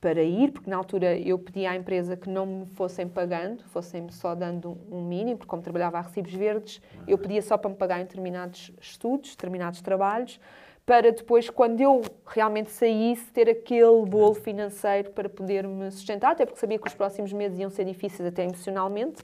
[0.00, 4.12] para ir, porque na altura eu pedi à empresa que não me fossem pagando, fossem-me
[4.12, 7.74] só dando um mínimo, porque como trabalhava a recibos verdes, eu pedia só para me
[7.74, 10.38] pagar em determinados estudos, determinados trabalhos,
[10.84, 16.44] para depois, quando eu realmente saísse, ter aquele bolo financeiro para poder me sustentar, até
[16.44, 19.22] porque sabia que os próximos meses iam ser difíceis até emocionalmente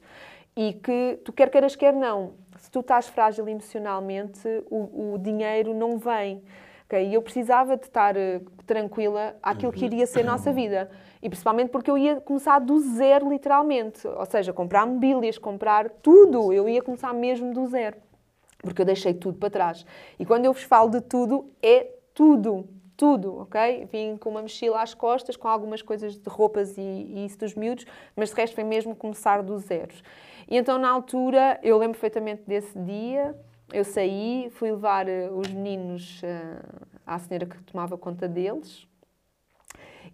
[0.57, 4.41] e que tu quer queiras, quer não, se tu estás frágil emocionalmente,
[4.71, 6.43] o, o dinheiro não vem.
[6.85, 7.09] ok?
[7.09, 10.91] E eu precisava de estar eh, tranquila àquilo que iria ser a nossa vida.
[11.21, 14.07] E principalmente porque eu ia começar do zero, literalmente.
[14.07, 16.53] Ou seja, comprar mobílias, comprar tudo.
[16.53, 17.97] Eu ia começar mesmo do zero
[18.63, 19.87] porque eu deixei tudo para trás.
[20.19, 22.69] E quando eu vos falo de tudo, é tudo.
[22.97, 23.87] Tudo, ok?
[23.93, 27.55] Vim com uma mochila às costas, com algumas coisas de roupas e, e isso dos
[27.55, 29.95] miúdos, mas de resto foi mesmo começar do zero.
[30.49, 33.37] E então, na altura, eu lembro perfeitamente desse dia,
[33.73, 36.61] eu saí, fui levar eh, os meninos eh,
[37.07, 38.89] à senhora que tomava conta deles,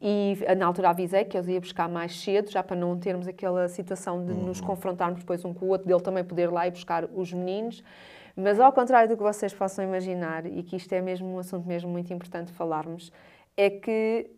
[0.01, 2.99] e eh, na altura avisei que eu os ia buscar mais cedo, já para não
[2.99, 6.67] termos aquela situação de nos confrontarmos depois um com o outro, dele também poder lá
[6.67, 7.83] ir buscar os meninos.
[8.37, 11.67] Mas ao contrário do que vocês possam imaginar, e que isto é mesmo um assunto
[11.67, 13.13] mesmo muito importante falarmos,
[13.57, 14.31] é que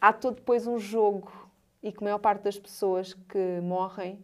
[0.00, 1.30] há todo depois um jogo
[1.82, 4.18] e que a maior parte das pessoas que morrem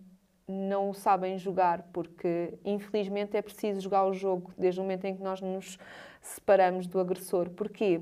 [0.48, 5.22] não sabem jogar, porque infelizmente é preciso jogar o jogo desde o momento em que
[5.22, 5.78] nós nos
[6.20, 7.50] separamos do agressor.
[7.50, 8.00] Porquê?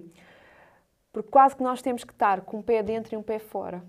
[1.12, 3.82] Porque quase que nós temos que estar com um pé dentro e um pé fora.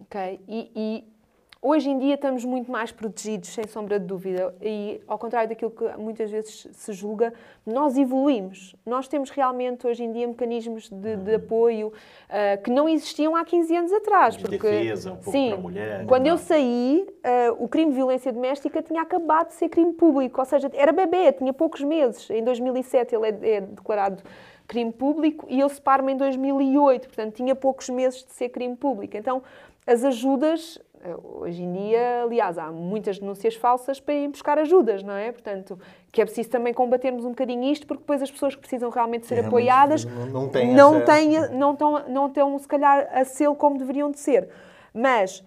[0.00, 0.40] Ok?
[0.46, 1.17] E, e
[1.60, 4.54] hoje em dia estamos muito mais protegidos, sem sombra de dúvida.
[4.60, 7.32] E ao contrário daquilo que muitas vezes se julga,
[7.66, 8.74] nós evoluímos.
[8.86, 11.92] Nós temos realmente hoje em dia mecanismos de, de apoio
[12.28, 14.36] ah, que não existiam há 15 anos atrás.
[14.36, 16.06] De porque, defesa, um pouco sim, para a mulher.
[16.06, 16.38] quando eu não.
[16.38, 20.70] saí, ah, o crime de violência doméstica tinha acabado de ser crime público, ou seja,
[20.74, 22.30] era bebê, tinha poucos meses.
[22.30, 24.22] Em 2007 ele é, é declarado
[24.66, 29.16] crime público e eu separo-me em 2008, portanto tinha poucos meses de ser crime público.
[29.16, 29.42] Então,
[29.88, 30.78] as ajudas,
[31.22, 35.30] hoje em dia, aliás, há muitas denúncias falsas para ir buscar ajudas, não é?
[35.32, 35.78] Portanto,
[36.12, 39.26] que é preciso também combatermos um bocadinho isto, porque depois as pessoas que precisam realmente
[39.26, 43.24] ser Realmente apoiadas não- não têm não têm, não estão, não estão, se calhar, a
[43.24, 44.48] ser como deveriam de ser.
[44.92, 45.44] Mas,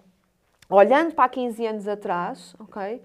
[0.70, 3.02] olhando para há 15 anos atrás, ok?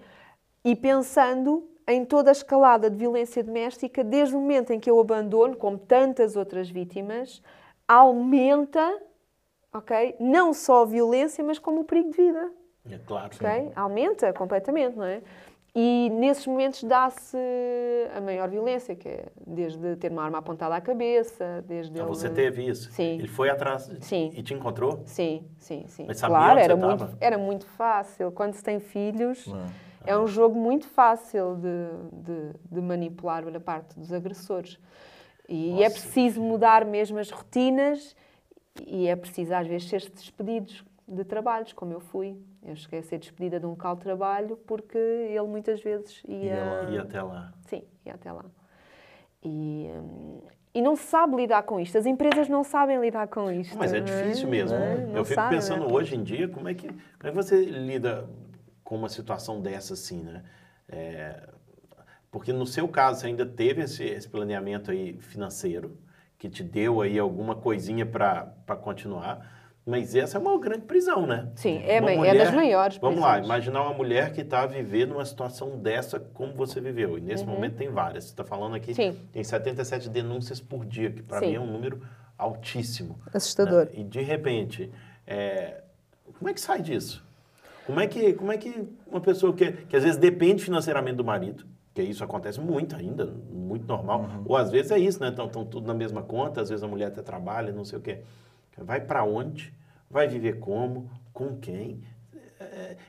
[0.64, 5.00] E pensando em toda a escalada de violência doméstica, desde o momento em que eu
[5.00, 7.42] abandono, como tantas outras vítimas,
[7.86, 8.94] aumenta,
[9.72, 10.16] ok?
[10.18, 12.50] Não só a violência, mas como o perigo de vida.
[12.90, 13.30] É claro.
[13.34, 13.72] ok?
[13.76, 15.22] Aumenta completamente, não é?
[15.74, 17.36] E nesses momentos dá-se
[18.16, 22.16] a maior violência, que é desde ter uma arma apontada à cabeça, desde Então ele-
[22.16, 22.90] você teve isso?
[22.90, 23.18] Sim.
[23.18, 24.32] Ele foi atrás Sim.
[24.34, 25.02] e te encontrou?
[25.04, 26.04] Sim, sim, sim.
[26.08, 27.18] Mas sabia claro, onde era muito, tava?
[27.20, 28.32] era muito fácil.
[28.32, 29.46] Quando se tem filhos,
[30.06, 30.12] É.
[30.12, 34.80] é um jogo muito fácil de, de, de manipular na parte dos agressores.
[35.48, 38.16] E é preciso mudar mesmo as rotinas
[38.86, 42.36] e é preciso às vezes ser despedidos de trabalhos, como eu fui.
[42.62, 46.54] Eu cheguei a ser despedida de um local de trabalho porque ele muitas vezes ia...
[46.54, 46.90] Ia lá.
[46.90, 47.52] E até lá.
[47.66, 48.44] Sim, ia até lá.
[49.42, 50.40] E, hum,
[50.74, 51.96] e não se sabe lidar com isto.
[51.96, 53.76] As empresas não sabem lidar com isto.
[53.76, 54.78] Mas é não difícil mesmo.
[54.78, 55.18] Não é?
[55.18, 55.92] Eu fico sabem, pensando é?
[55.92, 58.28] hoje em dia, como é, que, como é que você lida
[58.84, 60.44] com uma situação dessa assim, né?
[60.88, 61.48] É,
[62.30, 65.96] porque no seu caso, você ainda teve esse, esse planeamento aí financeiro,
[66.38, 68.46] que te deu aí alguma coisinha para
[68.80, 71.48] continuar, mas essa é uma grande prisão, né?
[71.56, 75.12] Sim, é, Uma ma- é das maiores Vamos lá, imaginar uma mulher que está vivendo
[75.12, 77.16] uma situação dessa como você viveu.
[77.18, 77.26] E Uhum.
[77.26, 78.24] nesse momento tem várias.
[78.24, 79.18] Você está falando aqui, Sim.
[79.32, 82.00] tem 77 denúncias por dia, que para mim é um número
[82.36, 83.18] altíssimo.
[83.34, 83.86] Assustador.
[83.86, 83.90] né?
[83.94, 84.92] E de repente,
[85.26, 85.80] é,
[86.38, 87.26] como é que sai disso?
[87.86, 91.24] Como é que, como é que uma pessoa que, que às vezes depende financeiramente do
[91.24, 91.64] marido,
[91.98, 94.42] que isso acontece muito ainda, muito normal, Uhum.
[94.46, 95.30] ou às vezes é isso, né?
[95.30, 98.20] Estão tudo na mesma conta, às vezes a mulher até trabalha, não sei o quê.
[98.76, 99.74] Vai para onde?
[100.08, 101.10] Vai viver como?
[101.32, 102.00] Com quem?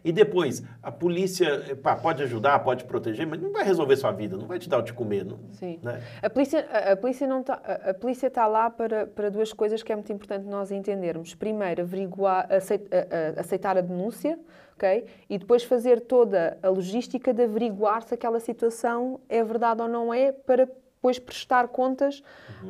[0.04, 4.38] E depois, a polícia pá, pode ajudar, pode proteger, mas não vai resolver sua vida,
[4.38, 5.26] não vai te dar o de comer.
[5.26, 5.80] Não, Sim.
[5.84, 6.02] né?
[6.22, 9.52] A polícia, a, a polícia não tá, a, a polícia está lá para, para duas
[9.54, 11.36] coisas que é muito importante nós entendermos.
[11.36, 14.39] Primeiro, averiguar, aceit- a- a- aceitar a denúncia,
[14.76, 15.06] ok?
[15.30, 20.13] E depois fazer toda a logística de averiguar se aquela situação é verdade ou não
[20.13, 22.22] é, para depois prestar contas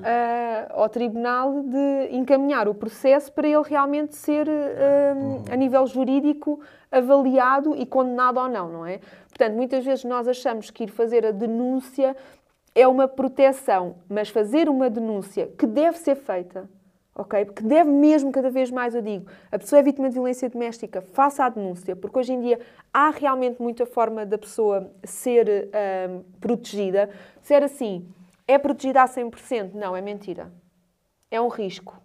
[0.04, 6.60] ah, ao tribunal de encaminhar o processo para ele realmente ser, ah, a nível jurídico,
[6.92, 9.00] avaliado e condenado ou não, não é?
[9.30, 12.16] Portanto, muitas vezes nós achamos que ir fazer a denúncia
[12.76, 16.70] é uma proteção, mas fazer uma denúncia que deve ser feita,
[17.16, 17.46] ok?
[17.46, 21.02] Porque deve mesmo, cada vez mais eu digo, a pessoa é vítima de violência doméstica,
[21.02, 22.60] faça a denúncia, porque hoje em dia
[22.94, 27.10] há realmente muita forma da pessoa ser ahm, protegida.
[27.42, 28.08] Ser assim,
[28.48, 29.74] é protegida a 100%?
[29.74, 30.52] Não, é mentira.
[31.30, 32.02] É um risco.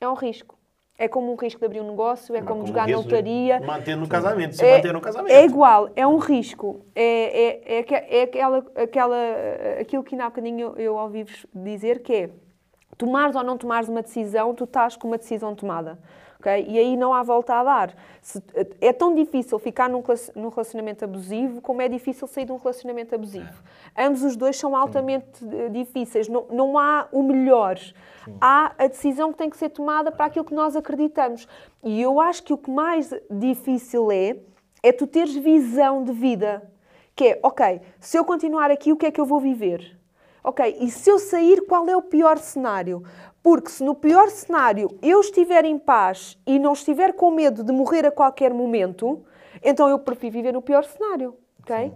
[0.00, 0.59] É um risco.
[1.00, 3.58] É como um risco de abrir um negócio, é Mas como, como jogar na lotaria.
[3.58, 5.32] Manter no casamento, se É- manter no casamento.
[5.32, 6.82] É igual, é um risco.
[6.94, 9.16] É, é, é, é aquela, aquela,
[9.80, 12.30] aquilo que ainda há bocadinho eu, eu ouvi-vos dizer, que é
[12.98, 15.98] tomares ou não tomares uma decisão, tu estás com uma decisão tomada.
[16.48, 17.94] E aí não há volta a dar.
[18.22, 18.42] Se-
[18.80, 20.02] é tão difícil ficar num,
[20.34, 23.62] num relacionamento abusivo como é difícil sair de um relacionamento abusivo.
[23.96, 26.28] Ambos os dois são altamente eh, difíceis.
[26.28, 27.78] Não, não há o melhor.
[28.40, 31.46] Há a decisão que tem que ser tomada para aquilo que nós acreditamos.
[31.82, 34.36] E eu acho que o que mais difícil é,
[34.82, 36.62] é tu teres visão de vida.
[37.16, 39.96] Que é, ok, se eu continuar aqui, o que é que eu vou viver?
[40.42, 43.02] Ok, e se eu sair, qual é o pior cenário?
[43.42, 47.72] Porque se no pior cenário eu estiver em paz e não estiver com medo de
[47.72, 49.24] morrer a qualquer momento,
[49.62, 51.36] então eu prefiro viver no pior cenário.
[51.62, 51.92] Ok?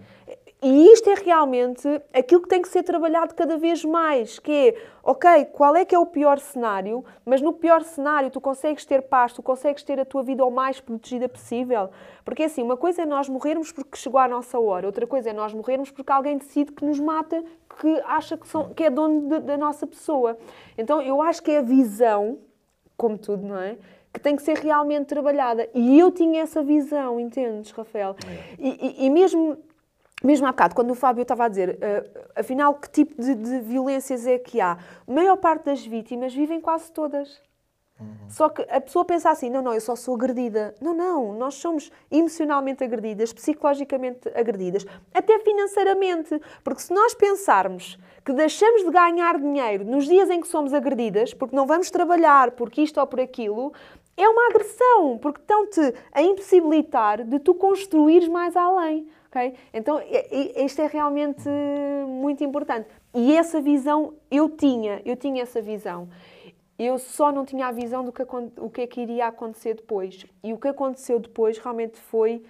[0.67, 4.75] E isto é realmente aquilo que tem que ser trabalhado cada vez mais, que é,
[5.03, 9.03] ok, qual é que é o pior cenário, mas no pior cenário tu consegues ter
[9.03, 11.91] paz, tu consegues ter a tua vida o mais protegida possível.
[12.25, 15.33] Porque assim, uma coisa é nós morrermos porque chegou a nossa hora, outra coisa é
[15.35, 17.45] nós morrermos porque alguém decide que nos mata,
[17.79, 20.39] que acha que, são, que é dono de- da nossa pessoa.
[20.79, 22.39] Então eu acho que é a visão,
[22.97, 23.77] como tudo, não é?
[24.11, 25.69] Que tem que ser realmente trabalhada.
[25.75, 28.17] E eu tinha essa visão, entendes, Rafael?
[28.59, 28.69] E,
[29.03, 29.59] e- e mesmo,
[30.27, 33.61] mesmo há bocado, quando o Fábio estava a dizer, ah, afinal, que tipo de, de
[33.61, 34.79] violências é que há?
[35.07, 37.41] A maior parte das vítimas vivem quase todas.
[38.29, 40.75] Só que a pessoa pensa assim: não, não, eu só sou agredida.
[40.81, 46.41] Não, não, nós somos emocionalmente agredidas, psicologicamente agredidas, até financeiramente.
[46.65, 51.33] Porque se nós pensarmos que deixamos de ganhar dinheiro nos dias em que somos agredidas,
[51.33, 53.73] porque não vamos trabalhar, porque isto ou por aquilo,
[54.17, 59.07] é uma agressão, porque estão-te a impossibilitar de tu construires mais além.
[59.35, 59.55] Ok?
[59.73, 60.01] Então,
[60.57, 61.49] isto é realmente
[62.07, 62.89] muito importante.
[63.13, 66.09] E essa visão eu tinha, eu tinha essa visão.
[66.79, 68.23] Eu só não tinha a visão do que,
[68.59, 70.25] o que é que iria acontecer depois.
[70.43, 72.45] E o que aconteceu depois realmente foi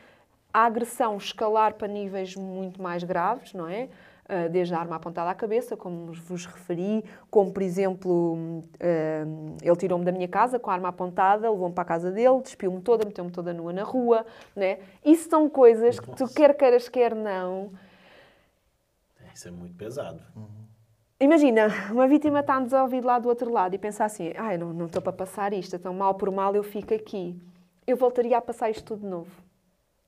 [0.52, 3.88] a agressão escalar para níveis muito mais graves, não é?
[4.26, 9.24] Ah, desde a arma apontada à cabeça, como vos referi, como, por exemplo, ah,
[9.62, 12.80] ele tirou-me da minha casa com a arma apontada, levou-me para a casa dele, despiu-me
[12.80, 14.24] toda, meteu-me toda nua na rua,
[14.56, 14.78] né?
[15.04, 17.72] Isso são coisas que tu quer queiras, quer não,
[19.34, 20.22] Isso é muito pesado.
[21.20, 24.72] Imagina, uma vítima está-nos a ouvir lá do outro lado e pensa assim: ai, não
[24.72, 27.40] não estou para passar isto, então mal por mal eu fico aqui.
[27.86, 29.43] Eu voltaria a passar isto tudo de novo.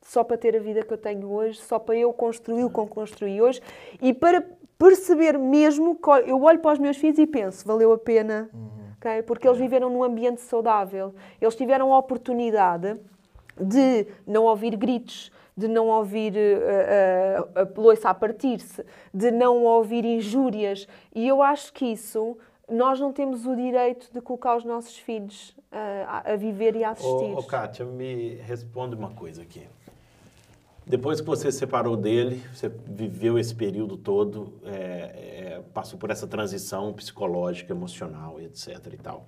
[0.08, 2.78] Só para ter a vida que eu tenho hoje, só para eu construir o que
[2.78, 3.60] eu construí hoje
[4.00, 4.44] e para
[4.78, 8.48] perceber mesmo que eu olho para os meus filhos e penso: valeu a pena,
[8.96, 9.22] ok?
[9.22, 12.96] porque eles viveram num ambiente saudável, eles tiveram a oportunidade
[13.60, 19.64] de não ouvir gritos, de não ouvir eh, a, a, loiça a partir-se, de não
[19.64, 20.86] ouvir injúrias.
[21.14, 22.36] E eu acho que isso
[22.68, 26.84] nós não temos o direito de colocar os nossos filhos eh, a, a viver e
[26.84, 27.34] a assistir.
[27.34, 29.66] Ô, ô, Kátia, me responde uma coisa aqui.
[30.86, 36.12] Depois que você se separou dele, você viveu esse período todo, é, é, passou por
[36.12, 39.26] essa transição psicológica, emocional, etc e tal.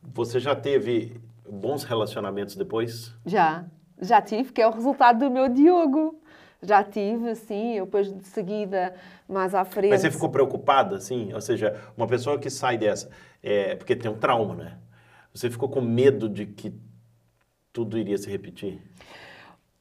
[0.00, 1.20] Você já teve
[1.50, 3.12] bons relacionamentos depois?
[3.26, 3.64] Já,
[4.00, 6.20] já tive, que é o resultado do meu Diogo.
[6.62, 8.94] Já tive, sim, eu depois de seguida,
[9.28, 9.90] mais à frente.
[9.90, 11.32] Mas você ficou preocupada, assim?
[11.32, 13.10] Ou seja, uma pessoa que sai dessa,
[13.42, 14.78] é, porque tem um trauma, né?
[15.34, 16.72] Você ficou com medo de que
[17.72, 18.80] tudo iria se repetir?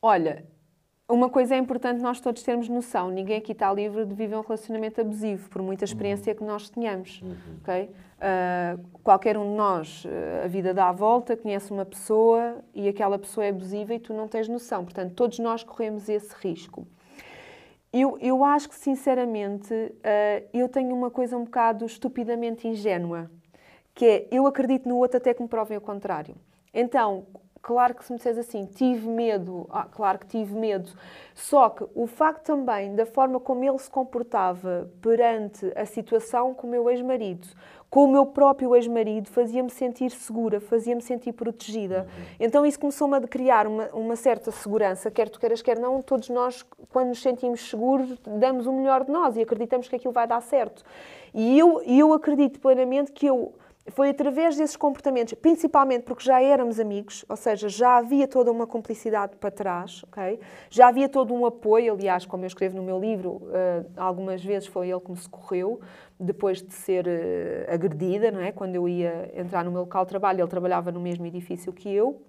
[0.01, 0.43] Olha,
[1.11, 4.41] uma coisa é importante nós todos termos noção: ninguém aqui está livre de viver um
[4.41, 7.21] relacionamento abusivo, por muita experiência que nós tenhamos.
[7.61, 7.89] ok?
[8.19, 12.87] Ah, qualquer um de nós, ah, a vida dá a volta, conhece uma pessoa e
[12.87, 14.83] aquela pessoa é abusiva e tu não tens noção.
[14.83, 16.87] Portanto, todos nós corremos esse risco.
[17.91, 23.29] Eu, eu acho que, sinceramente, ah, eu tenho uma coisa um bocado estupidamente ingênua,
[23.93, 26.35] que é eu acredito no outro até que me provem o contrário.
[26.73, 27.25] Então,
[27.61, 30.89] claro que se me disseres assim, tive medo, ah, claro que tive medo,
[31.35, 36.67] só que o facto também da forma como ele se comportava perante a situação com
[36.67, 37.47] o meu ex-marido,
[37.89, 42.07] com o meu próprio ex-marido, fazia-me sentir segura, fazia-me sentir protegida.
[42.39, 46.29] Então isso começou-me a criar uma, uma certa segurança, quer tu queiras, quer não, todos
[46.29, 50.25] nós, quando nos sentimos seguros, damos o melhor de nós e acreditamos que aquilo vai
[50.25, 50.83] dar certo.
[51.33, 53.53] E eu, e eu acredito plenamente que eu
[53.89, 58.67] foi através desses comportamentos, principalmente porque já éramos amigos, ou seja, já havia toda uma
[58.67, 60.39] cumplicidade para trás, ok?
[60.69, 64.67] Já havia todo um apoio, aliás, como eu escrevo no meu livro, eh, algumas vezes
[64.67, 65.81] foi ele que me socorreu,
[66.19, 68.51] depois de ser eh, agredida, não é?
[68.51, 71.91] Quando eu ia entrar no meu local de trabalho, ele trabalhava no mesmo edifício que
[71.93, 72.21] eu.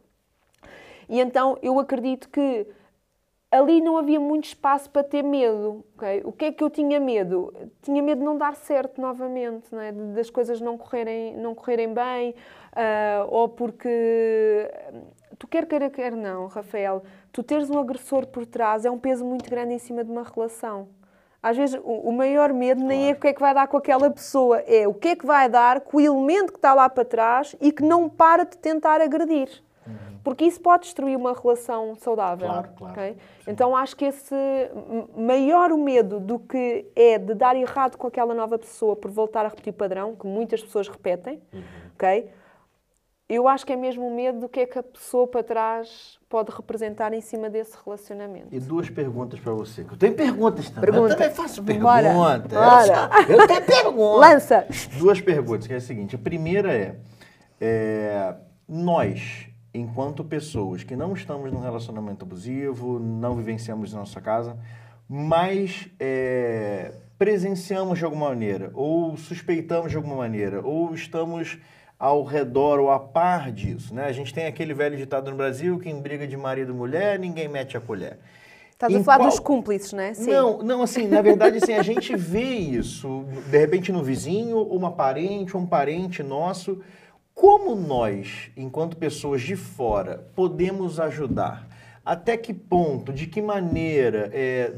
[1.09, 2.67] E então eu acredito que
[3.53, 5.85] ali não havia muito espaço para ter medo.
[5.95, 6.23] ok?
[6.25, 7.53] O que é que eu tinha medo?
[7.83, 9.93] Tinha medo de não dar certo novamente, é?
[9.93, 12.35] Das coisas não correrem, não correrem bem,
[12.75, 14.69] ah, ou porque
[15.39, 19.25] tu quer queira, quer não, Rafael, tu teres um agressor por trás é um peso
[19.25, 20.89] muito grande em cima de uma relação.
[21.43, 23.77] Às vezes o o maior medo nem é o que é que vai dar com
[23.77, 26.89] aquela pessoa, é o que é que vai dar com o elemento que está lá
[26.89, 29.63] para trás e que não para de tentar agredir.
[30.23, 32.47] Porque isso pode destruir uma relação saudável.
[32.47, 32.93] Claro, claro.
[32.93, 33.17] ok?
[33.47, 34.35] Então acho que esse
[35.17, 39.45] maior o medo do que é de dar errado com aquela nova pessoa por voltar
[39.45, 41.43] a repetir o padrão, que muitas pessoas repetem,
[41.95, 42.31] ok?
[43.29, 46.19] Eu acho que é mesmo o medo do que é que a pessoa para trás
[46.29, 48.49] pode representar em cima desse relacionamento.
[48.51, 49.87] E duas perguntas para você.
[49.91, 50.91] Eu tenho perguntas também.
[50.91, 51.15] Pergunta.
[51.15, 52.03] Eu também faço Bora.
[52.03, 52.53] perguntas.
[52.53, 53.11] Bora.
[53.27, 54.21] Eu tenho perguntas.
[54.21, 54.67] Lança!
[54.99, 56.15] Duas perguntas, que é a seguinte.
[56.15, 56.97] A primeira é,
[57.59, 58.35] é,
[58.69, 64.57] nós, enquanto pessoas que não estamos num relacionamento abusivo, não vivenciamos na nossa casa,
[65.09, 71.59] mas é, presenciamos de alguma maneira, ou suspeitamos de alguma maneira, ou estamos
[71.99, 74.07] ao redor ou a par disso, né?
[74.07, 77.49] A gente tem aquele velho ditado no Brasil, quem briga de marido e mulher, ninguém
[77.49, 78.19] mete a colher.
[78.73, 80.13] Estás a Em falar qual- dos cúmplices, não é?
[80.13, 80.31] Sim.
[80.33, 84.91] não, não, assim, na verdade, assim, a gente vê isso, de repente, no vizinho, uma
[84.91, 86.81] parente, ou um parente nosso.
[87.35, 91.69] Como nós, enquanto pessoas de fora, podemos ajudar?
[92.05, 94.73] Até que ponto, de que maneira é,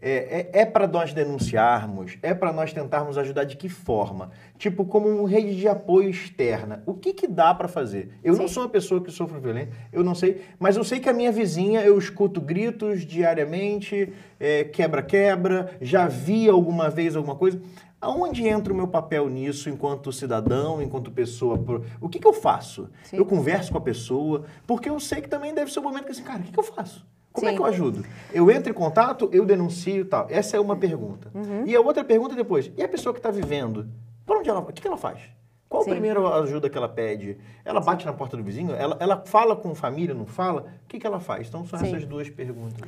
[0.00, 2.16] é, é, para nós denunciarmos?
[2.22, 4.30] É para nós tentarmos ajudar de que forma?
[4.56, 6.80] Tipo, como uma rede de apoio externa.
[6.86, 8.12] O que, que dá para fazer?
[8.22, 8.54] Eu não Sim.
[8.54, 11.32] sou uma pessoa que sofre violência, eu não sei, mas eu sei que a minha
[11.32, 17.60] vizinha, eu escuto gritos diariamente, é, quebra-quebra, já vi alguma vez alguma coisa.
[18.00, 21.60] Aonde entra o meu papel nisso enquanto cidadão, enquanto pessoa?
[22.00, 22.88] O que, que eu faço?
[23.04, 23.18] Sim.
[23.18, 26.12] Eu converso com a pessoa, porque eu sei que também deve ser um momento que
[26.12, 27.06] assim, cara, o que, que eu faço?
[27.32, 27.56] Como é Sim.
[27.56, 28.04] que eu ajudo?
[28.32, 30.26] Eu entro em contato, eu denuncio e tal.
[30.30, 31.30] Essa é uma pergunta.
[31.34, 31.64] Uhum.
[31.66, 33.86] E a outra pergunta depois, e a pessoa que está vivendo?
[34.26, 35.20] Por onde ela, o que, que ela faz?
[35.68, 35.90] Qual Sim.
[35.90, 37.38] a primeira ajuda que ela pede?
[37.64, 38.72] Ela bate na porta do vizinho?
[38.74, 40.62] Ela, ela fala com família, não fala?
[40.84, 41.46] O que, que ela faz?
[41.46, 42.80] Então são essas duas perguntas.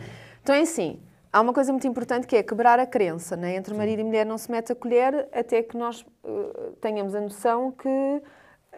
[0.42, 0.98] Então é assim,
[1.32, 3.56] há uma coisa muito importante que é quebrar a crença, né?
[3.56, 7.20] entre marido e mulher não se mete a colher até que nós eh, tenhamos a
[7.20, 8.22] noção que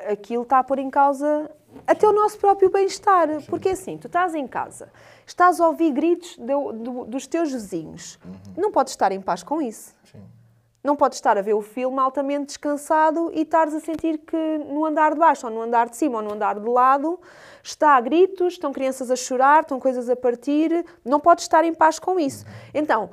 [0.08, 1.50] aquilo está a pôr em causa
[1.86, 3.28] até o nosso próprio bem-estar.
[3.48, 4.88] Porque assim, tu estás em casa,
[5.26, 8.18] estás a ouvir gritos do- do- dos teus vizinhos,
[8.56, 9.94] não podes estar em paz com isso.
[10.04, 10.22] Sim.
[10.84, 14.84] Não podes estar a ver o filme altamente descansado e estares a sentir que no
[14.84, 17.18] andar de baixo, ou no andar de cima, ou no andar de lado,
[17.62, 20.84] está a gritos, estão crianças a chorar, estão coisas a partir.
[21.02, 22.44] Não podes estar em paz com isso.
[22.74, 23.08] Então,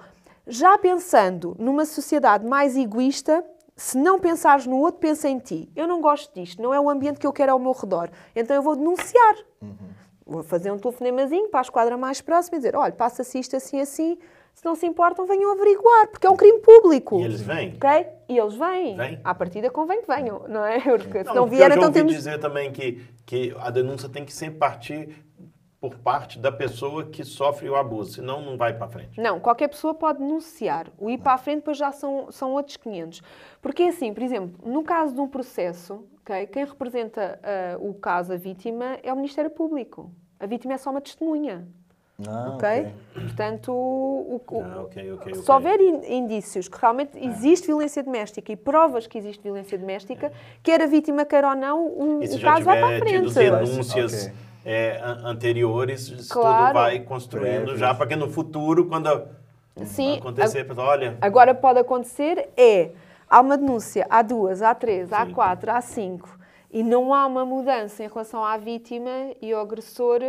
[0.46, 3.42] já pensando numa sociedade mais egoísta,
[3.74, 5.72] se não pensares no outro, pensa em ti.
[5.74, 8.10] Eu não gosto disto, não é o ambiente que eu quero ao meu redor.
[8.36, 9.36] Então eu vou denunciar.
[10.26, 13.80] Vou fazer um telefonemazinho para a esquadra mais próxima e dizer: olha, passa-se isto assim,
[13.80, 14.20] assim.
[14.62, 17.20] Se não se importam, venham averiguar, porque é um crime público.
[17.20, 17.74] E eles vêm?
[17.78, 18.08] Ok?
[18.30, 18.96] E eles vêm.
[18.96, 19.20] Vêm?
[19.24, 20.80] À partida convém que venham, não é?
[20.80, 22.14] Porque se Não, vierem, já então temos.
[22.14, 25.26] dizer também que, que a denúncia tem que sempre partir
[25.80, 29.20] por parte da pessoa que sofre o abuso, senão não vai para frente.
[29.20, 30.90] Não, qualquer pessoa pode denunciar.
[31.00, 33.20] O ir para a frente depois já são, são outros 500.
[33.64, 38.32] Porque assim, por exemplo, no caso de um processo, ok, quem representa ah, o caso,
[38.32, 40.12] a vítima, é o Ministério Público.
[40.40, 41.68] A vítima é só uma testemunha.
[42.28, 42.88] Ah, ok?
[43.14, 48.52] Portanto, o, o- Ah, ok, ok, se houver in- indícios que realmente existe violência doméstica
[48.52, 50.32] e provas que existe violência doméstica,
[50.64, 53.34] quer a vítima queira ou não, o, o caso vai para a frente.
[53.34, 54.32] denúncias
[54.66, 56.66] é, an- anteriores, Claro.
[56.66, 57.80] tudo vai construindo Prévios.
[57.80, 59.08] já, para que no futuro, quando
[59.86, 62.92] Sim, acontecer, pessoal, olha, Agora pode acontecer é,
[63.30, 66.38] há uma denúncia, há duas, há três, há quatro, há cinco,
[66.72, 69.10] e não há uma mudança em relação à vítima
[69.42, 70.20] e ao agressor,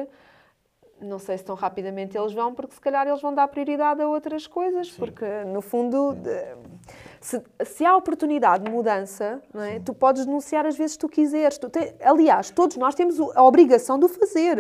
[1.03, 4.09] não sei se tão rapidamente eles vão, porque se calhar eles vão dar prioridade a
[4.09, 6.17] outras coisas, porque no fundo,
[7.21, 9.79] se, se há oportunidade de mudança, é?
[9.81, 11.59] tu podes denunciar às vezes que tu quiseres.
[11.59, 14.59] Tu te- aliás, todos nós temos a obrigação de o fazer,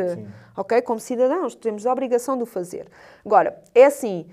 [0.56, 0.80] ok?
[0.82, 2.88] Como cidadãos, temos a obrigação de o fazer.
[3.24, 4.26] Agora, é assim,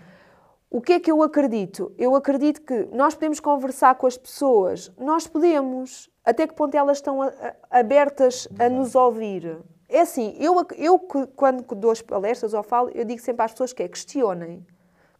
[0.70, 1.92] o que é que eu acredito?
[1.98, 6.98] Eu acredito que nós podemos conversar com as pessoas, nós podemos, até que ponto elas
[6.98, 7.28] estão a-
[7.72, 9.58] a- abertas a nos ouvir.
[9.90, 11.00] É assim, eu, eu
[11.36, 14.66] quando dou as palestras ou falo, eu digo sempre às pessoas que é questionem.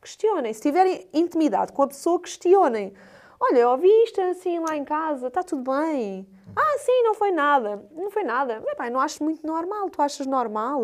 [0.02, 0.54] Questionem.
[0.54, 2.94] Se tiverem intimidade com a pessoa, questionem.
[3.40, 6.28] Olha, eu ouvi isto assim lá em casa, está tudo bem.
[6.56, 7.84] Ah, sim, não foi nada.
[7.92, 8.62] Não foi nada.
[8.68, 9.90] Epá, não acho muito normal.
[9.90, 10.84] Tu achas normal?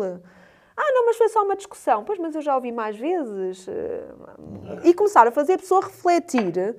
[0.76, 2.02] Ah, não, mas foi só uma discussão.
[2.04, 3.66] Pois, mas eu já ouvi mais vezes.
[3.68, 4.04] Eh,
[4.84, 6.76] E começar a fazer a pessoa refletir,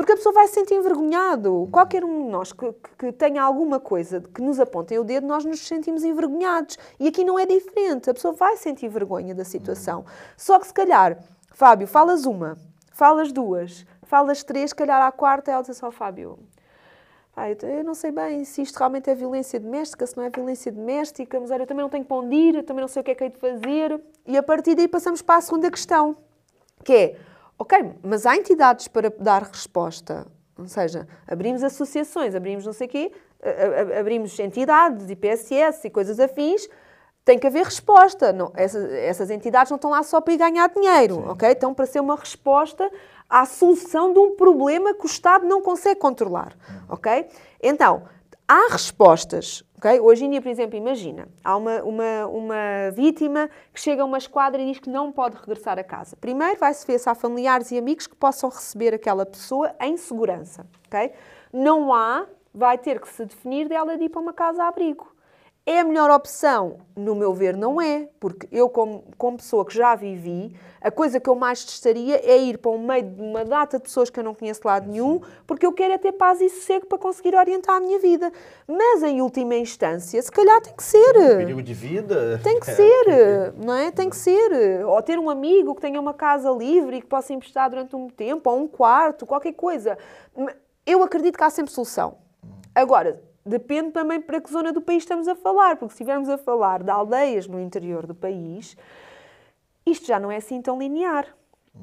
[0.00, 1.68] porque a pessoa vai se sentir envergonhado.
[1.70, 5.44] Qualquer um de nós que, que- tenha alguma coisa que nos apontem o dedo, nós
[5.44, 6.78] nos sentimos envergonhados.
[6.98, 8.08] E aqui não é diferente.
[8.08, 10.06] A pessoa vai sentir vergonha da situação.
[10.38, 11.18] Só que se calhar,
[11.52, 12.56] Fábio, falas uma,
[12.94, 16.38] falas duas, falas três, calhar à quarta ela diz assim, ó Fábio,
[17.36, 20.72] eu, eu não sei bem se isto realmente é violência doméstica, se não é violência
[20.72, 23.04] doméstica, mas olha, eu também não tenho para onde ir, eu também não sei o
[23.04, 24.00] que é que hei de fazer.
[24.26, 26.16] E a partir daí passamos para a segunda questão,
[26.82, 27.16] que é,
[27.60, 30.26] ok, mas há entidades para dar resposta.
[30.58, 33.12] Ou seja, abrimos associações, abrimos não sei o quê,
[33.98, 36.66] abrimos entidades, IPSS e coisas afins,
[37.22, 38.32] tem que haver resposta.
[38.32, 41.50] Não, essas, essas entidades não estão lá só para ir ganhar dinheiro, ok?
[41.50, 42.90] Estão para ser uma resposta
[43.28, 46.56] à solução de um problema que o Estado não consegue controlar,
[46.88, 47.28] ok?
[47.62, 48.04] Então,
[48.50, 50.00] há respostas, ok?
[50.00, 54.18] Hoje em dia, por exemplo, imagina, há uma, uma, uma vítima que chega a uma
[54.18, 56.16] esquadra e diz que não pode regressar a casa.
[56.16, 60.66] Primeiro vai-se ver se há familiares e amigos que possam receber aquela pessoa em segurança,
[60.88, 61.12] ok?
[61.52, 65.06] Não há, vai ter que se definir dela de ir para uma casa-abrigo.
[65.66, 66.78] É a melhor opção?
[66.96, 68.08] No meu ver, não é.
[68.18, 72.38] Porque eu, como, como pessoa que já vivi, a coisa que eu mais testaria é
[72.38, 74.88] ir para o meio de uma data de pessoas que eu não conheço de lado
[74.88, 78.32] nenhum, porque eu quero é ter paz e sossego para conseguir orientar a minha vida.
[78.66, 81.12] Mas, em última instância, se calhar tem que ser.
[81.12, 82.40] Perigo de vida.
[82.42, 83.90] Tem que É, ser, não é?
[83.90, 84.84] Tem que ser.
[84.86, 88.08] Ou ter um amigo que tenha uma casa livre e que possa emprestar durante um
[88.08, 89.98] tempo, ou um quarto, qualquer coisa.
[90.86, 92.16] Eu acredito que há sempre solução.
[92.74, 96.36] Agora, depende também para que zona do país estamos a falar, porque se estivermos a
[96.38, 98.76] falar de aldeias no interior do país,
[99.86, 101.26] isto já não é assim tão linear.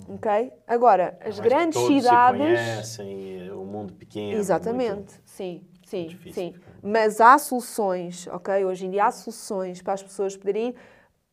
[0.10, 0.51] Ok?
[0.68, 2.38] Agora, as mas grandes todos cidades.
[2.41, 4.34] se conhecem, o mundo pequeno.
[4.34, 6.51] é Exatamente, muito- sim, sim, difícil sim.
[6.53, 6.72] ficar.
[6.84, 8.66] Mas há soluções, ok?
[8.66, 10.76] Hoje em dia há soluções para as pessoas poderem.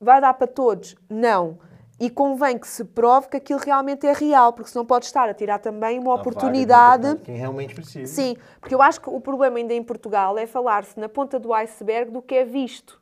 [0.01, 0.95] Vai dar para todos?
[1.11, 1.59] Não.
[2.05, 5.33] E convém que se prove que aquilo realmente é real, porque senão pode estar a
[5.33, 7.07] tirar também uma várias oportunidade.
[7.07, 8.13] oportunidades, Quem realmente precisa.
[8.13, 11.55] Sim, porque eu acho que o problema ainda em Portugal é falar-se na ponta do
[11.55, 13.01] iceberg do que é visto.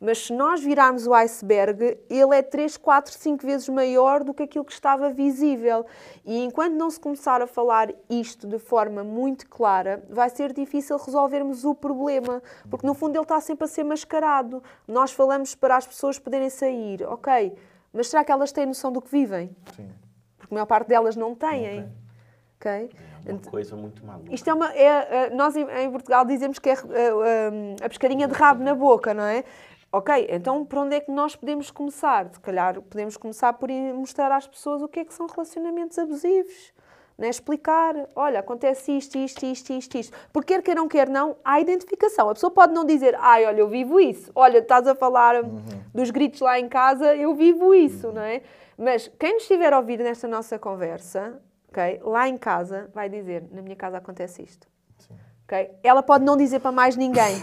[0.00, 4.44] Mas se nós virarmos o iceberg, ele é 3, 4, 5 vezes maior do que
[4.44, 5.84] aquilo que estava visível.
[6.24, 10.96] E enquanto não se começar a falar isto de forma muito clara, vai ser difícil
[10.96, 14.62] resolvermos o problema, porque no fundo ele está sempre a ser mascarado.
[14.86, 17.54] Nós falamos para as pessoas poderem sair, ok,
[17.98, 19.56] mas será que elas têm noção do que vivem?
[19.74, 19.90] Sim.
[20.36, 21.64] Porque a maior parte delas não têm.
[21.64, 21.92] tem.
[22.56, 22.90] ok?
[23.26, 24.32] É uma coisa muito maluca.
[24.32, 24.72] Isto é uma.
[24.72, 29.12] é, é, nós em, Portugal dizemos que é é, a pescadinha de rabo na boca,
[29.12, 29.42] não é?
[29.90, 32.32] Ok, então por onde é que nós podemos começar?
[32.32, 36.72] Se calhar podemos começar por mostrar às pessoas o que é que são relacionamentos abusivos.
[37.18, 37.28] Né?
[37.28, 40.16] Explicar, olha, acontece isto, isto, isto, isto, isto.
[40.32, 42.30] Porque quer queira não quer não, há identificação.
[42.30, 44.30] A pessoa pode não dizer, ai, olha, eu vivo isso.
[44.36, 45.42] Olha, estás a falar
[45.92, 48.42] dos gritos lá em casa, eu vivo isso, não é?
[48.78, 53.44] Mas quem nos estiver a ouvir nesta nossa conversa, ok, lá em casa, vai dizer,
[53.50, 54.68] na minha casa acontece isto.
[55.44, 55.70] ok?
[55.82, 57.42] Ela pode não dizer para mais ninguém,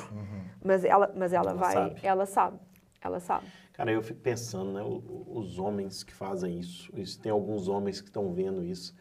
[0.64, 2.00] mas ela, mas ela, Ela vai, sabe.
[2.02, 2.60] ela sabe,
[3.02, 3.46] ela sabe.
[3.74, 4.82] Cara, eu fico pensando, né?
[5.28, 8.96] Os homens que fazem isso, isso tem alguns homens que estão vendo isso.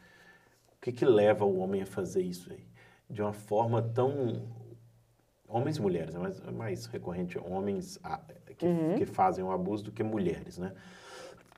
[0.84, 2.62] O que que leva o homem a fazer isso aí?
[3.08, 4.42] De uma forma tão...
[5.48, 6.20] Homens e mulheres, né?
[6.22, 8.20] mas é mais recorrente homens ah,
[8.58, 8.66] que,
[8.98, 10.72] que fazem o abuso do que mulheres, né?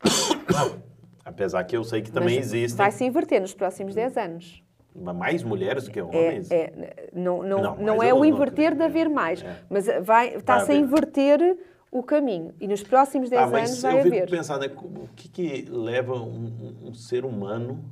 [1.24, 4.62] Apesar que eu sei que também Mas existem Vai se inverter nos próximos 10 anos.
[4.95, 6.49] mais mulheres do que É, homens.
[6.53, 9.09] é, não, não, Não, não, mas é eu o não inverter acredito, de haver é.
[9.09, 9.57] mais, É.
[9.68, 11.59] mas vai, está-se a inverter
[11.91, 12.55] o caminho.
[12.61, 14.31] E nos próximos 10 Tá, anos eu vai fico haver.
[14.31, 17.85] pensando, né, o que, que leva um- um ser humano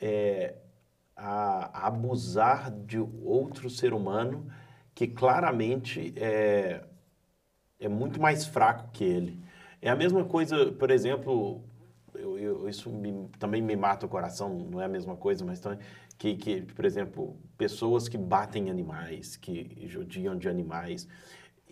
[0.00, 0.54] é,
[1.16, 4.50] a, a abusar de outro ser humano
[4.94, 6.84] que claramente é,
[7.78, 9.38] é muito mais fraco que ele.
[9.80, 11.62] É a mesma coisa, por exemplo,
[12.14, 15.60] eu- eu- isso me- também me mata o coração, não é a mesma coisa, mas
[15.60, 15.78] também
[16.18, 21.08] que, que, por exemplo, pessoas que batem animais, que judiam de animais.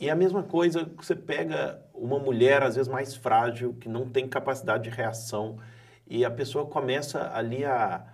[0.01, 4.09] E a mesma coisa que você pega uma mulher, às vezes mais frágil, que não
[4.09, 5.59] tem capacidade de reação,
[6.07, 8.07] e a pessoa começa ali a,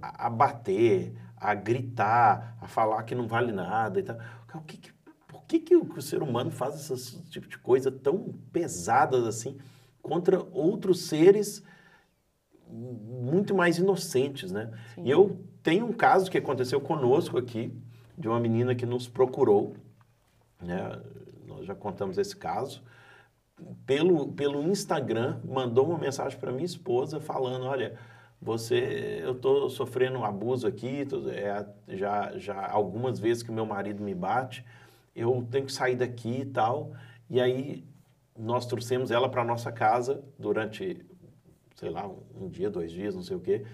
[0.00, 4.16] a, a bater, a gritar, a falar que não vale nada e tal.
[4.54, 4.92] O que que,
[5.26, 9.26] por que, que o, que o ser humano faz esse, tipo de coisa tão pesadas
[9.26, 9.58] assim
[10.00, 11.64] contra outros seres
[12.68, 14.70] muito mais inocentes, né?
[14.96, 17.72] E eu tenho um caso que aconteceu conosco aqui,
[18.16, 19.74] de uma menina que nos procurou,
[20.60, 21.00] né?
[21.46, 22.82] Nós já contamos esse caso.
[23.86, 27.98] Pelo, pelo Instagram, mandou uma mensagem para minha esposa falando, olha,
[28.42, 31.64] você, eu estou sofrendo um abuso aqui, é,
[31.96, 34.64] já, já algumas vezes que meu marido me bate,
[35.14, 36.90] eu tenho que sair daqui e tal.
[37.30, 37.84] E aí
[38.36, 41.06] nós trouxemos ela para nossa casa durante,
[41.76, 43.64] sei lá, um dia, dois dias, não sei o quê.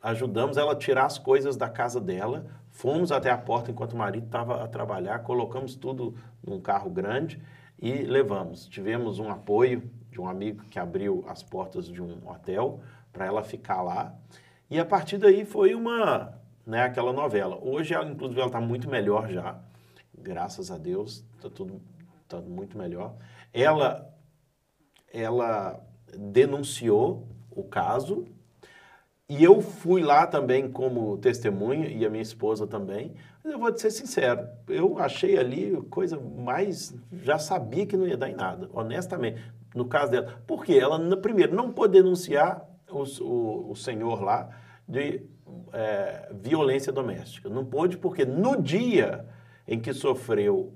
[0.00, 3.96] Ajudamos ela a tirar as coisas da casa dela, fomos até a porta enquanto o
[3.96, 6.14] marido estava a trabalhar, colocamos tudo
[6.46, 7.42] num carro grande
[7.76, 8.68] e levamos.
[8.68, 12.80] Tivemos um apoio de um amigo que abriu as portas de um hotel
[13.16, 14.14] para ela ficar lá.
[14.68, 17.58] E a partir daí foi uma, né, aquela novela.
[17.62, 19.58] Hoje, ela, inclusive, ela está muito melhor já.
[20.16, 21.80] Graças a Deus, está tudo
[22.28, 23.16] tá muito melhor.
[23.54, 24.14] Ela,
[25.12, 25.80] ela
[26.14, 28.26] denunciou o caso
[29.28, 33.14] e eu fui lá também como testemunha e a minha esposa também.
[33.42, 36.94] Mas eu vou te ser sincero, eu achei ali coisa mais.
[37.22, 39.40] Já sabia que não ia dar em nada, honestamente.
[39.74, 40.42] No caso dela.
[40.46, 40.74] Por quê?
[40.74, 44.50] Ela, primeiro, não pôde denunciar o, o senhor lá
[44.88, 45.22] de
[45.72, 47.48] é, violência doméstica.
[47.48, 49.26] Não pôde, porque no dia
[49.66, 50.72] em que sofreu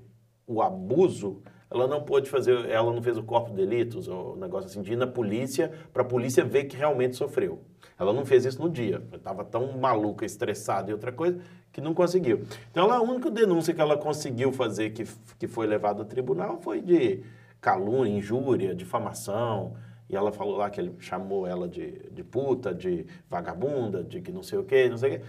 [0.46, 4.36] o abuso, ela não pôde fazer, ela não fez o corpo de delitos, ou um
[4.36, 7.61] negócio assim, de ir na polícia, para a polícia ver que realmente sofreu.
[7.96, 9.02] Ela não fez isso no dia.
[9.12, 11.38] Estava tão maluca, estressada e outra coisa,
[11.70, 12.44] que não conseguiu.
[12.70, 15.04] Então, ela, a única denúncia que ela conseguiu fazer, que,
[15.38, 17.22] que foi levada ao tribunal, foi de
[17.61, 19.76] calúnia, injúria, difamação.
[20.11, 24.32] E ela falou lá que ele chamou ela de, de puta, de vagabunda, de que
[24.32, 25.24] não sei o quê, não sei o quê.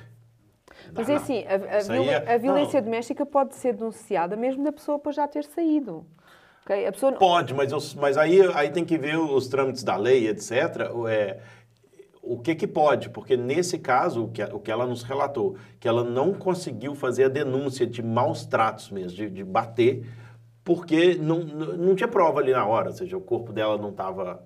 [0.93, 1.23] Mas Não, é não.
[1.23, 2.85] assim, a, a é- a violência não.
[2.85, 6.03] doméstica pode ser denunciada mesmo da pessoa depois já ter saído.
[6.65, 6.87] ok?
[6.87, 10.27] A pessoa Pode, mas, eu- mas aí, aí tem que ver os trâmites da lei,
[10.27, 10.89] etc.
[10.91, 11.39] o- É,
[12.23, 13.09] o que que pode?
[13.09, 17.25] Porque nesse caso, o que, o que ela nos relatou, que ela não conseguiu fazer
[17.25, 20.07] a denúncia de maus tratos mesmo, de, de bater,
[20.63, 23.89] porque não, não não tinha prova ali na hora, ou seja, o corpo dela não
[23.89, 24.41] estava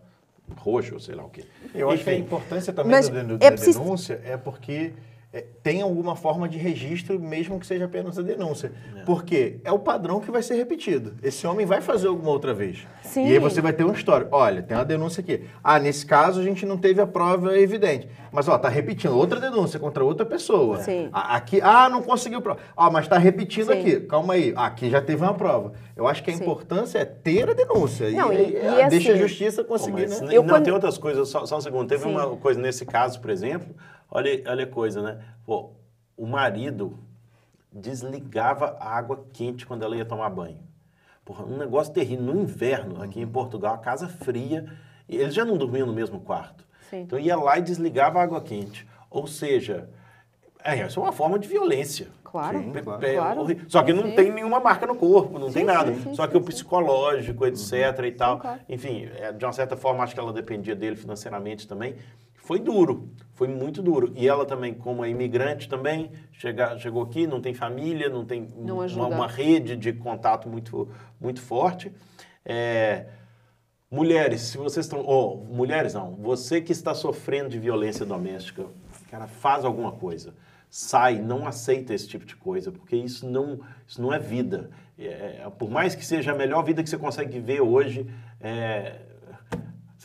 [0.57, 1.43] roxo, ou sei lá o quê.
[1.73, 4.91] Eu acho que a importância também Mas da, é da preciso- denúncia é porque é,
[5.63, 8.71] tem alguma forma de registro, mesmo que seja apenas a denúncia.
[9.05, 11.13] Porque é o padrão que vai ser repetido.
[11.21, 12.87] Esse homem vai fazer alguma outra vez.
[13.01, 13.27] Sim.
[13.27, 14.35] E aí você vai ter um histórico.
[14.35, 15.45] Olha, tem uma denúncia aqui.
[15.63, 18.07] Ah, nesse caso a gente não teve a prova evidente.
[18.31, 20.77] Mas, ó, tá repetindo outra denúncia contra outra pessoa.
[20.79, 21.09] Sim.
[21.13, 22.59] A- Aqui, ah, não conseguiu prova.
[22.75, 23.79] Ah, mas tá repetindo Sim.
[23.79, 23.99] aqui.
[24.01, 24.53] Calma aí.
[24.55, 25.73] Aqui já teve uma prova.
[25.95, 26.41] Eu acho que a Sim.
[26.43, 28.09] importância é ter a denúncia.
[28.11, 30.27] Não, e, e- e ah, deixa a assim- justiça Pô, conseguir, mas né?
[30.31, 31.87] Eu não, quando- tem outras coisas, só, só um segundo.
[31.87, 32.09] Teve Sim.
[32.11, 33.73] uma coisa nesse caso, por exemplo,
[34.09, 35.23] olha, olha a coisa, né?
[35.45, 35.71] Pô,
[36.17, 36.97] o marido
[37.71, 40.59] desligava a água quente quando ela ia tomar banho.
[41.23, 42.25] Porra, um negócio terrível.
[42.25, 44.65] No inverno, aqui em Portugal, a casa fria,
[45.09, 46.65] eles já não dormiam no mesmo quarto.
[46.89, 47.01] Sim.
[47.01, 48.87] Então ia lá e desligava a água quente.
[49.09, 49.89] Ou seja,
[50.63, 52.07] É, isso é uma forma de violência.
[52.23, 52.57] Claro.
[52.59, 52.71] Sim.
[52.73, 53.45] Claro.
[53.67, 54.15] Só que não Sim.
[54.15, 55.93] tem nenhuma marca no corpo, não tem Sim, nada.
[55.93, 58.39] sim, sim, Só que o psicológico, etc e tal.
[58.39, 58.59] claro.
[58.67, 61.95] Enfim, é, de uma certa forma, acho que ela dependia dele financeiramente também.
[62.45, 64.13] Foi duro, foi muito duro.
[64.15, 68.47] E ela também, como é imigrante também, chega, chegou aqui, não tem família, não tem
[68.55, 70.87] Não uma, uma rede de contato muito,
[71.19, 71.91] muito forte.
[72.45, 73.07] É,
[73.89, 75.03] mulheres, se vocês estão...
[75.03, 78.67] Oh, mulheres não, você que está sofrendo de violência doméstica,
[79.09, 80.35] cara, faz alguma coisa.
[80.69, 84.69] Sai, não aceita esse tipo de coisa, porque isso não, isso não é vida.
[84.99, 88.05] É, é, por mais que seja a melhor vida que você consegue viver hoje,
[88.39, 88.97] é,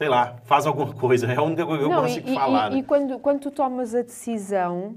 [0.01, 1.31] sei lá, faz alguma coisa.
[1.31, 2.73] É a única coisa que eu Não, consigo e, e- falar.
[2.73, 2.85] e, né?
[2.89, 4.95] quando, quando tu tomas a decisão,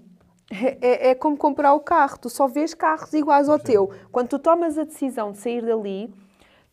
[0.50, 2.18] é, é- é como comprar o carro.
[2.20, 3.92] Tu só vês carros iguais ao teu.
[4.14, 6.10] Quando tu tomas a decisão de sair dali,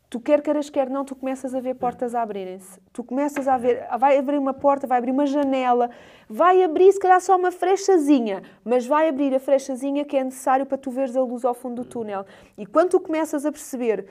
[0.08, 2.78] tu quer queiras, quer não, tu começas a ver portas a abrirem-se.
[2.92, 5.90] Tu começas a ver, vai abrir uma porta, vai abrir uma janela,
[6.28, 10.66] vai abrir se calhar só uma frechazinha, mas vai abrir a frechazinha que é necessário
[10.66, 12.24] para tu veres a luz ao fundo do túnel.
[12.56, 14.06] E quando tu começas a perceber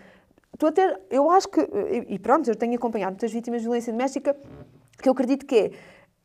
[0.59, 3.93] Tu até, eu acho que, e e pronto, eu tenho acompanhado muitas vítimas de violência
[3.93, 4.35] doméstica
[5.01, 5.71] que eu acredito que é,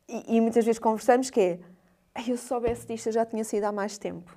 [0.09, 1.59] e, e muitas vezes conversamos, que é,
[2.13, 4.37] "Ai, eu se soubesse disto eu já tinha saído há mais tempo.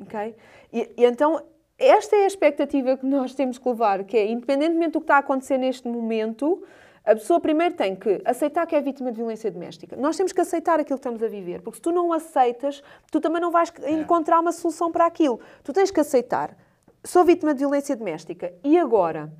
[0.00, 0.36] Ok?
[0.72, 1.42] E, e então,
[1.76, 5.16] esta é a expectativa que nós temos que levar, que é, independentemente do que está
[5.16, 6.62] a acontecer neste momento,
[7.04, 9.96] a pessoa primeiro tem que aceitar que é vítima de violência doméstica.
[9.96, 13.20] Nós temos que aceitar aquilo que estamos a viver, porque se tu não aceitas, tu
[13.20, 15.40] também não vais encontrar uma solução para aquilo.
[15.64, 16.56] Tu tens que aceitar.
[17.04, 18.52] Sou vítima de violência doméstica.
[18.62, 19.32] E agora?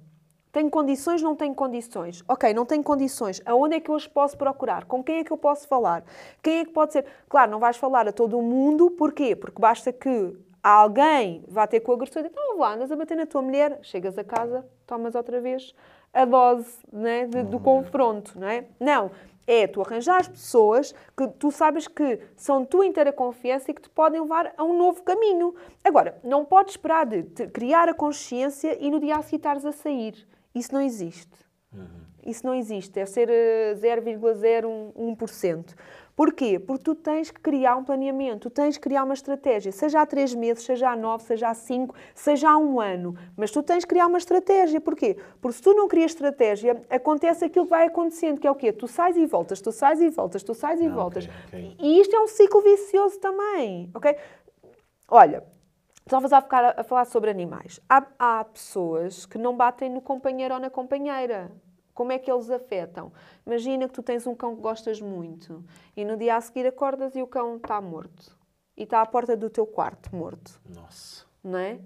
[0.51, 2.23] Tenho condições, não tenho condições?
[2.29, 3.41] Ok, não tenho condições.
[3.47, 4.85] Aonde é que eu as posso procurar?
[4.85, 6.05] Com quem é que eu posso falar?
[6.43, 7.07] Quem é que pode ser?
[7.29, 8.91] Claro, não vais falar a todo o mundo.
[8.91, 9.35] Porquê?
[9.35, 12.97] Porque basta que alguém vá ter com o agressor e dizer, então lá, andas a
[12.97, 15.75] bater na tua mulher, chegas a casa, tomas outra vez
[16.13, 18.65] a dose né, de- do confronto, não é?
[18.79, 19.11] Não.
[19.47, 23.91] É tu arranjar pessoas que tu sabes que são tua inteira confiança e que te
[23.91, 25.55] podem levar a um novo caminho.
[25.85, 29.73] Agora, não podes esperar de criar a consciência e no dia a seguir estares a
[29.73, 30.27] sair.
[30.55, 31.43] Isso não existe.
[32.25, 32.93] Isso não existe.
[32.93, 35.75] Deve ser eh, 0,01%.
[36.15, 36.59] Porquê?
[36.59, 40.07] Porque tu tens que criar um planeamento, tu tens que criar uma estratégia, seja há
[40.07, 43.17] três meses, seja há nove, seja há cinco, seja há um ano.
[43.37, 44.81] Mas tu tens que criar uma estratégia.
[44.81, 45.17] Porquê?
[45.41, 48.73] Porque se tu não crias estratégia, acontece aquilo que vai acontecendo, que é o quê?
[48.73, 51.25] Tu sais e voltas, tu sais e voltas, tu sais e Ah, voltas.
[51.25, 51.77] ok, ok.
[51.81, 54.15] E isto é um ciclo vicioso também, ok?
[55.09, 55.43] Olha,
[56.05, 57.81] estavas a, ficar a falar sobre animais.
[57.89, 61.51] Há, há pessoas que não batem no companheiro ou na companheira.
[61.95, 63.13] Como é que eles afetam?
[63.47, 65.65] Imagina que tu tens um cão que gostas muito
[65.97, 68.37] e no dia a seguir acordas e o cão está morto.
[68.77, 71.27] E está à porta do teu quarto morto, Nossa.
[71.45, 71.79] não é?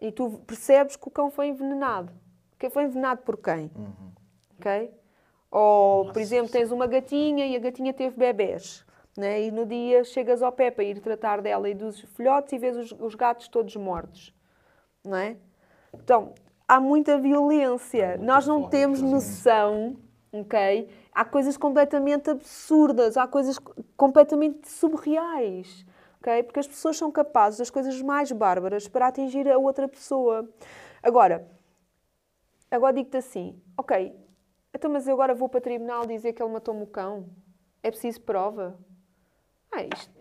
[0.00, 2.12] E tu percebes que o cão foi envenenado.
[2.58, 3.70] Que foi envenenado por quem?
[4.58, 4.92] Ok?
[5.50, 8.84] Ou, por exemplo, tens uma gatinha e a gatinha teve bebés.
[9.16, 9.44] Né?
[9.44, 12.76] E no dia chegas ao pé para ir tratar dela e dos filhotes e vês
[12.76, 14.34] os, os gatos todos mortos.
[15.02, 15.36] Não é?
[15.94, 16.34] Então,
[16.68, 18.08] há muita violência.
[18.08, 19.96] muita Nós não temos noção,
[20.32, 20.88] ok?
[21.12, 23.58] Há coisas completamente absurdas, há coisas
[23.96, 25.86] completamente surreais,
[26.20, 26.42] ok?
[26.42, 30.48] Porque as pessoas são capazes das coisas mais bárbaras para atingir a outra pessoa.
[31.02, 31.46] Agora,
[32.70, 34.14] agora digo-te assim, ok,
[34.74, 37.28] então mas eu agora vou para o tribunal dizer que ele matou-me o cão?
[37.82, 38.78] É preciso prova?
[39.70, 40.15] Ah, isto,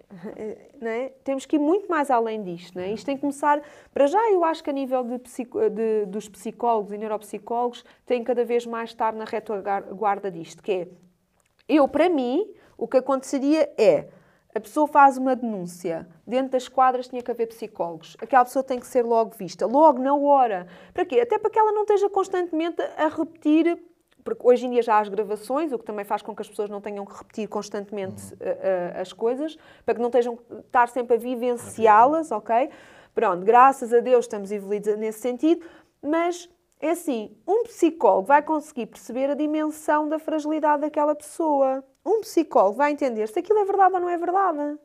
[0.81, 1.13] é?
[1.23, 2.79] Temos que ir muito mais além disto.
[2.79, 2.91] É?
[2.91, 3.61] Isto tem que começar.
[3.93, 8.23] Para já, eu acho que a nível de psico- de- dos psicólogos e neuropsicólogos tem
[8.23, 10.87] cada vez mais estar na retaguarda disto, que é
[11.67, 14.07] eu, para mim, o que aconteceria é
[14.53, 16.07] a pessoa faz uma denúncia.
[16.25, 18.15] Dentro das quadras tinha que haver psicólogos.
[18.21, 20.67] Aquela pessoa tem que ser logo vista, logo, na hora.
[20.93, 21.19] Para quê?
[21.19, 23.77] Até para que ela não esteja constantemente a repetir.
[24.25, 26.49] Porque hoje em dia já há as gravações, o que também faz com que as
[26.49, 29.55] pessoas não tenham que repetir constantemente uh, uh, as coisas,
[29.85, 32.71] para que não estejam estar sempre a vivenciá-las, ok?
[33.13, 35.63] Pronto, graças a Deus estamos evoluídos nesse sentido,
[36.01, 36.49] mas
[36.81, 41.83] é assim, um psicólogo vai conseguir perceber a dimensão da fragilidade daquela pessoa.
[42.03, 44.79] Um psicólogo vai entender se aquilo é verdade ou não é verdade.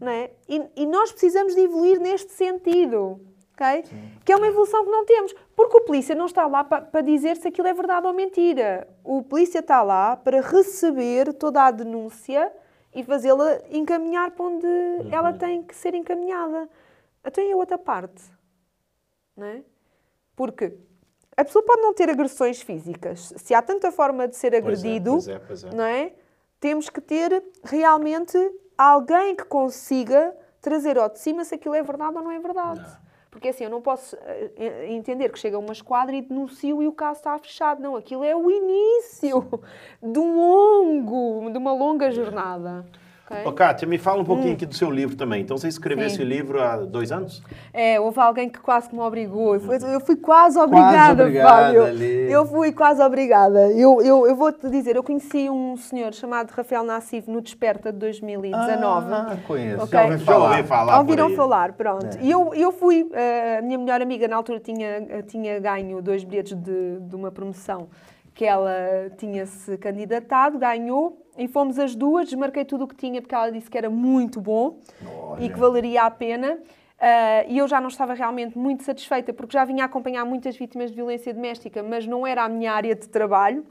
[0.00, 0.32] Não é?
[0.48, 3.20] E, e nós precisamos de evoluir neste sentido.
[3.54, 3.84] Ok?
[4.24, 5.34] Que é uma evolução que não temos.
[5.54, 8.88] Porque o polícia não está lá para, para dizer se aquilo é verdade ou mentira.
[9.04, 12.52] O polícia está lá para receber toda a denúncia
[12.94, 14.66] e fazê-la encaminhar para onde
[15.10, 16.68] ela tem que ser encaminhada.
[17.24, 18.22] Até a outra parte.
[19.36, 19.62] Não é?
[20.34, 20.76] Porque
[21.36, 23.32] a pessoa pode não ter agressões físicas.
[23.36, 25.70] Se há tanta forma de ser Pois é, agredido, pois é, pois é.
[25.74, 26.12] não é?
[26.60, 28.36] Temos que ter realmente
[28.76, 32.80] alguém que consiga trazer ao de cima se aquilo é verdade ou não é verdade.
[32.80, 33.01] Não.
[33.32, 36.86] Porque assim, eu não posso eh, eh, entender que chega uma esquadra e denuncio e
[36.86, 37.80] o caso está fechado.
[37.80, 39.48] Não, aquilo é o início
[40.02, 42.84] de um longo, de uma longa jornada.
[43.46, 45.40] Ô, Kátia, me fala um pouquinho aqui do seu livro também.
[45.42, 46.08] Então, você escreveu Hum.
[46.10, 46.14] Sim.
[46.16, 47.42] esse livro há dois anos?
[47.72, 49.54] É, houve alguém que quase que me obrigou.
[49.54, 51.84] Eu fui, eu fui quase obrigada, obrigada Fábio.
[51.84, 52.30] ali.
[52.30, 53.70] Eu fui quase obrigada.
[53.72, 57.98] Eu, eu, eu vou-te dizer, eu conheci um senhor chamado Rafael Nassif no Desperta de
[57.98, 59.06] 2019.
[59.14, 59.84] Ah, conheço.
[59.84, 59.90] Ok.
[59.98, 60.50] Já ouvi Já falar.
[60.50, 61.36] ouvi falar Ouviram por aí.
[61.36, 62.18] falar, pronto.
[62.20, 66.22] E eu, eu fui, eh, a minha melhor amiga na altura tinha, tinha ganho dois
[66.22, 67.88] bilhetes de, de uma promoção
[68.34, 68.72] que ela
[69.18, 73.70] tinha-se candidatado, ganhou, e fomos as duas, desmarquei tudo o que tinha, porque ela disse
[73.70, 74.78] que era muito bom
[75.38, 76.58] e que valeria a pena.
[77.00, 80.56] Ah, e eu já não estava realmente muito satisfeita, porque já vinha a acompanhar muitas
[80.56, 83.66] vítimas de violência doméstica, mas não era a minha área de trabalho.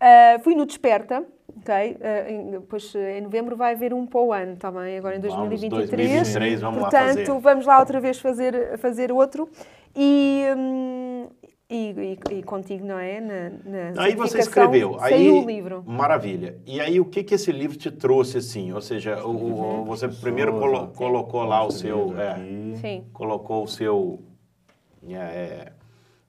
[0.00, 1.24] Ah, fui no Desperta,
[1.60, 1.96] ok?
[2.00, 5.34] Ah, em- depois em novembro vai haver um para o ano também, agora em Vamos,
[5.48, 5.98] 2023.
[5.98, 7.40] 2023, vamos lá Portanto, fazer.
[7.40, 9.48] vamos lá outra vez fazer, fazer outro.
[9.94, 11.26] E, hum,
[11.68, 13.20] e, e- e contigo, não é?
[13.20, 13.50] Na,
[13.92, 14.98] na Aí você escreveu.
[15.00, 15.82] Aí, Saiu o livro.
[15.86, 16.58] Maravilha.
[16.66, 18.72] E aí, o que que esse livro te trouxe, assim?
[18.72, 19.84] Ou seja, o- o- Uhum.
[19.84, 22.14] você primeiro colo- colocou lá o seu...
[22.20, 22.36] é,
[22.76, 23.04] Sim.
[23.12, 24.22] colocou o seu...
[25.08, 25.72] é,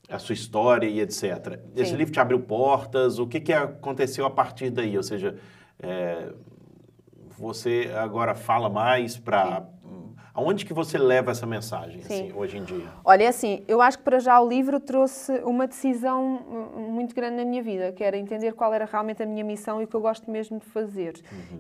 [0.07, 1.59] a sua história e etc.
[1.75, 1.97] Esse Sim.
[1.97, 3.17] livro te abriu portas?
[3.19, 4.95] O que que aconteceu a partir daí?
[4.95, 5.36] Ou seja,
[5.81, 6.31] é,
[7.38, 9.67] você agora fala mais para...
[10.36, 12.13] Aonde que você leva essa mensagem, Sim.
[12.13, 12.86] assim, hoje em dia?
[13.05, 16.43] Olha, assim, eu acho que para já o livro trouxe uma decisão
[16.75, 19.81] hum, muito grande na minha vida, que era entender qual era realmente a minha missão
[19.81, 21.13] e o que eu gosto mesmo de fazer.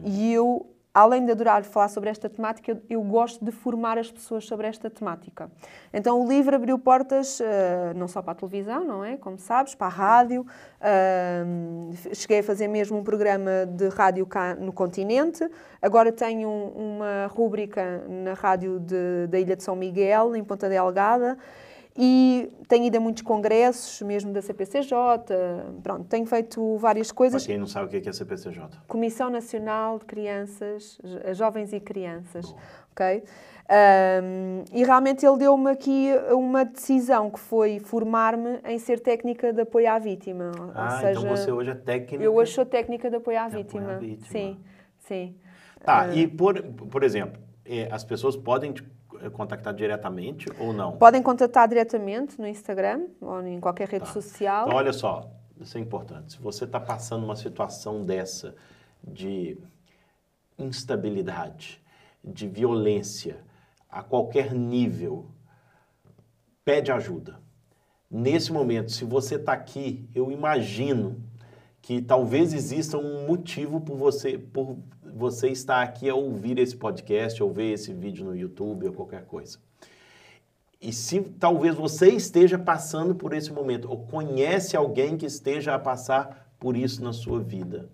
[0.03, 4.45] E eu, além de adorar falar sobre esta temática, eu, gosto de formar as pessoas
[4.45, 5.51] sobre esta temática.
[5.93, 9.17] Então o livro abriu portas eh, não só para a televisão, não é?
[9.17, 10.45] Como sabes, para a rádio.
[10.79, 15.45] Ahm, cheguei a fazer mesmo um programa de rádio cá no continente.
[15.81, 20.69] Agora tenho um- uma rúbrica na rádio de- da Ilha de São Miguel, em Ponta
[20.69, 21.37] Delgada.
[21.97, 24.91] E tenho ido a muitos congressos, mesmo da CPCJ.
[25.81, 27.45] Pronto, tenho feito várias Para coisas.
[27.45, 28.67] quem não sabe o que é CPCJ.
[28.87, 32.53] Comissão Nacional de Crianças, Jo- Jovens e Crianças,
[32.91, 33.23] ok?
[33.67, 39.61] Ahm, e realmente ele deu-me aqui uma decisão que foi formar-me em ser técnica de
[39.61, 40.51] apoio à vítima.
[40.75, 42.23] Ah, seja, então você hoje é técnica...
[42.23, 43.91] eu hoje sou técnica de apoio à De apoio vítima.
[43.93, 44.27] à vítima.
[44.29, 44.57] Sim,
[44.99, 45.35] sim.
[45.83, 48.83] Tá, e por, por exemplo, eh, as pessoas podem te
[49.31, 50.97] contactar diretamente ou não?
[50.97, 54.67] Podem contatar diretamente no Instagram ou em qualquer rede social.
[54.67, 56.33] Então, olha só, isso é importante.
[56.33, 58.55] Se você está passando uma situação dessa
[59.03, 59.57] de
[60.57, 61.81] instabilidade,
[62.23, 63.43] de violência,
[63.89, 65.27] a qualquer nível,
[66.63, 67.39] pede ajuda.
[68.09, 71.21] Nesse momento, se você está aqui, eu imagino
[71.81, 74.77] que talvez exista um motivo por você, por
[75.15, 79.23] você estar aqui a ouvir esse podcast, ou ver esse vídeo no YouTube ou qualquer
[79.23, 79.57] coisa.
[80.81, 85.79] E se talvez você esteja passando por esse momento, ou conhece alguém que esteja a
[85.79, 87.89] passar por isso na sua vida,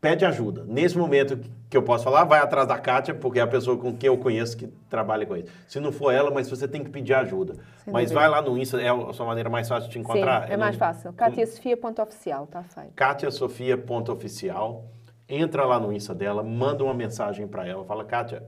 [0.00, 0.64] pede ajuda.
[0.66, 1.38] Nesse momento
[1.68, 4.16] que eu posso falar, vai atrás da Kátia, porque é a pessoa com quem eu
[4.16, 5.48] conheço que trabalha com isso.
[5.68, 7.54] Se não for ela, mas você tem que pedir ajuda.
[7.84, 8.20] Sem mas dúvida.
[8.20, 10.46] vai lá no Insta, é a sua maneira mais fácil de te encontrar.
[10.46, 11.12] Sim, é mais fácil.
[11.12, 12.92] KatiaSofia.oficial, está feito.
[12.94, 14.84] KatiaSofia.oficial.
[15.30, 18.42] Entra lá no Insta dela, manda uma mensagem para ela, fala, Kátia,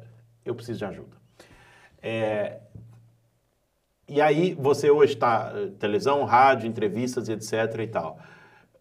[0.45, 1.17] eu preciso de ajuda.
[2.03, 2.59] É,
[4.09, 8.19] E aí, você hoje está televisão, rádio, entrevistas, etc e tal.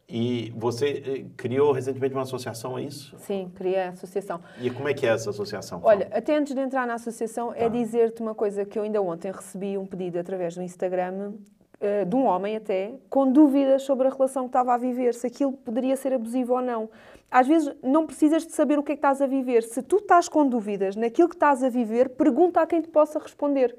[0.10, 3.16] E você eh, criou recentemente uma associação, é isso?
[3.20, 4.42] Sim, criei a associação.
[4.60, 5.80] E como é que é essa associação?
[5.84, 7.68] Olha, até antes de entrar na associação, é Tá.
[7.70, 11.34] dizer-te uma coisa que eu ainda ontem recebi um pedido através do Instagram,
[11.80, 15.28] eh, de um homem até, com dúvidas sobre a relação que estava a viver, se
[15.28, 16.90] aquilo poderia ser abusivo ou não.
[17.32, 19.64] Às vezes não precisas de saber o que é que estás a viver.
[19.64, 23.18] Se tu estás com dúvidas naquilo que estás a viver, pergunta a quem te possa
[23.18, 23.74] responder.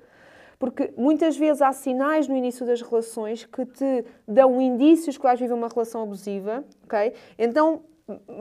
[0.58, 5.38] Porque muitas vezes há sinais no início das relações que te dão indícios que vais
[5.38, 7.12] viver uma relação abusiva, ok?
[7.38, 7.82] Então,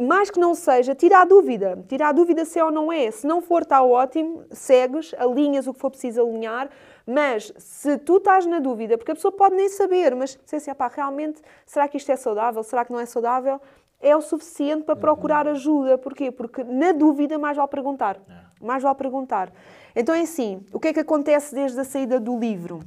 [0.01, 1.83] mais que não seja, tira a dúvida.
[1.87, 3.11] Tira a dúvida se é ou não é.
[3.11, 6.69] Se não for, está ótimo, segues, alinhas o que for preciso alinhar,
[7.05, 10.73] mas se tu estás na dúvida, porque a pessoa pode nem saber, mas sei assim,
[10.73, 12.63] pá, realmente, será que isto é saudável?
[12.63, 13.59] Será que não é saudável?
[14.01, 15.97] É o suficiente para procurar ajuda.
[15.97, 16.31] Porquê?
[16.31, 18.19] Porque na dúvida mais vale perguntar.
[18.59, 19.51] Mais vale perguntar.
[19.95, 22.79] Então é assim, o que é que acontece desde a saída do livro?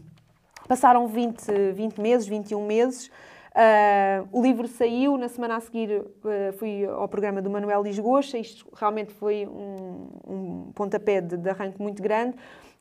[0.67, 3.11] Passaram 20, 20 meses, 21 meses.
[3.55, 8.37] Ah, o livro saiu, na semana a seguir ah, fui ao programa do Manuel Lisgocha.
[8.37, 12.37] Isto realmente foi um, um pontapé de, de arranque muito grande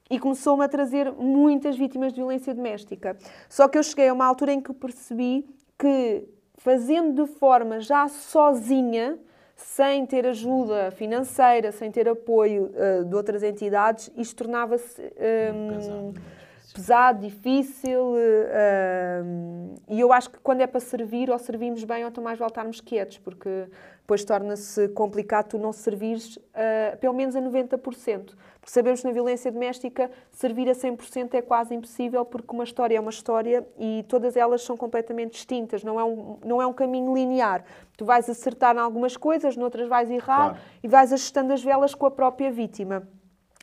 [0.09, 3.15] e começou-me a trazer muitas vítimas de violência doméstica.
[3.47, 5.45] Só que eu cheguei a uma altura em que percebi
[5.77, 6.27] que,
[6.64, 9.20] fazendo de forma já sozinha,
[9.55, 15.01] sem ter ajuda financeira, sem ter apoio ah, de outras entidades, isto tornava-se.
[15.01, 16.14] Pesado, né?
[16.74, 22.03] pesado, difícil eh, um, e eu acho que quando é para servir, ou servimos bem,
[22.03, 23.68] ou então mais voltarmos quietos, porque
[24.03, 27.77] depois torna-se complicado tu não servires uh, pelo menos a 90%.
[28.59, 32.97] Porque sabemos que na violência doméstica servir a 100% é quase impossível, porque uma história
[32.97, 36.73] é uma história e todas elas são completamente distintas, não é um, não é um
[36.73, 37.63] caminho linear.
[37.97, 40.57] Tu vais acertar em algumas coisas, noutras vais errar Claro.
[40.83, 43.07] e vais ajustando as velas com a própria vítima.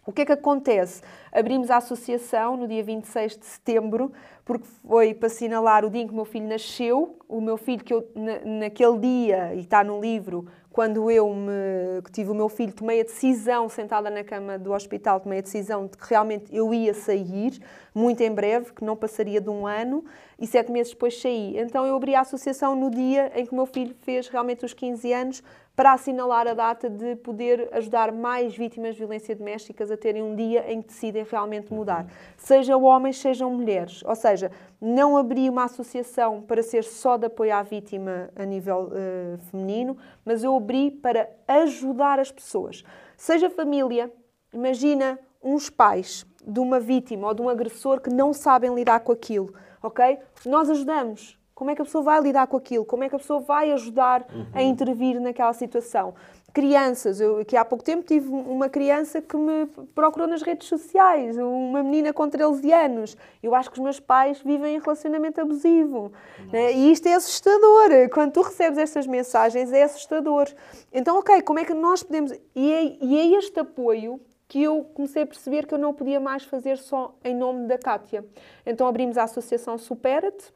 [0.07, 1.03] O que é que acontece?
[1.31, 4.11] Abrimos a associação no dia 26 de setembro,
[4.45, 7.19] porque foi para assinalar o dia em que o meu filho nasceu.
[7.29, 12.01] O meu filho, que eu, na- naquele dia, e está no livro, quando eu me,
[12.03, 15.43] que tive o meu filho, tomei a decisão, sentada na cama do hospital, tomei a
[15.43, 17.61] decisão de que realmente eu ia sair,
[17.95, 20.05] muito em breve, que não passaria de um ano,
[20.41, 21.59] e sete meses depois saí.
[21.59, 24.72] Então eu abri a associação no dia em que o meu filho fez realmente os
[24.72, 25.43] 15 anos,
[25.80, 30.36] para assinalar a data de poder ajudar mais vítimas de violência domésticas a terem um
[30.36, 32.07] dia em que decidem realmente mudar.
[32.36, 34.03] Sejam homens, sejam mulheres.
[34.05, 38.91] Ou seja, não abri uma associação para ser só de apoio à vítima a nível
[38.93, 42.84] eh, feminino, mas eu abri para ajudar as pessoas.
[43.16, 44.12] Seja família,
[44.53, 49.12] imagina uns pais de uma vítima ou de um agressor que não sabem lidar com
[49.12, 50.18] aquilo, ok?
[50.47, 51.39] Nós ajudamos.
[51.55, 52.87] Como é que a pessoa vai lidar com aquilo?
[52.87, 56.14] Como é que a pessoa vai ajudar a intervir naquela situação?
[56.55, 61.37] Crianças, eu aqui há pouco tempo tive uma criança que me procurou nas redes sociais,
[61.37, 63.16] uma menina com 13 anos.
[63.43, 66.11] Eu acho que os meus pais vivem em relacionamento abusivo.
[66.51, 66.72] né?
[66.72, 68.09] E isto é assustador.
[68.11, 70.49] Quando tu recebes estas mensagens, é assustador.
[70.91, 72.33] Então, ok, como é que nós podemos.
[72.57, 74.18] E é, e é este apoio
[74.51, 77.79] que eu comecei a perceber que eu não podia mais fazer só em nome da
[77.79, 78.25] Cátia.
[78.67, 80.53] Então abrimos a Associação Supera-te.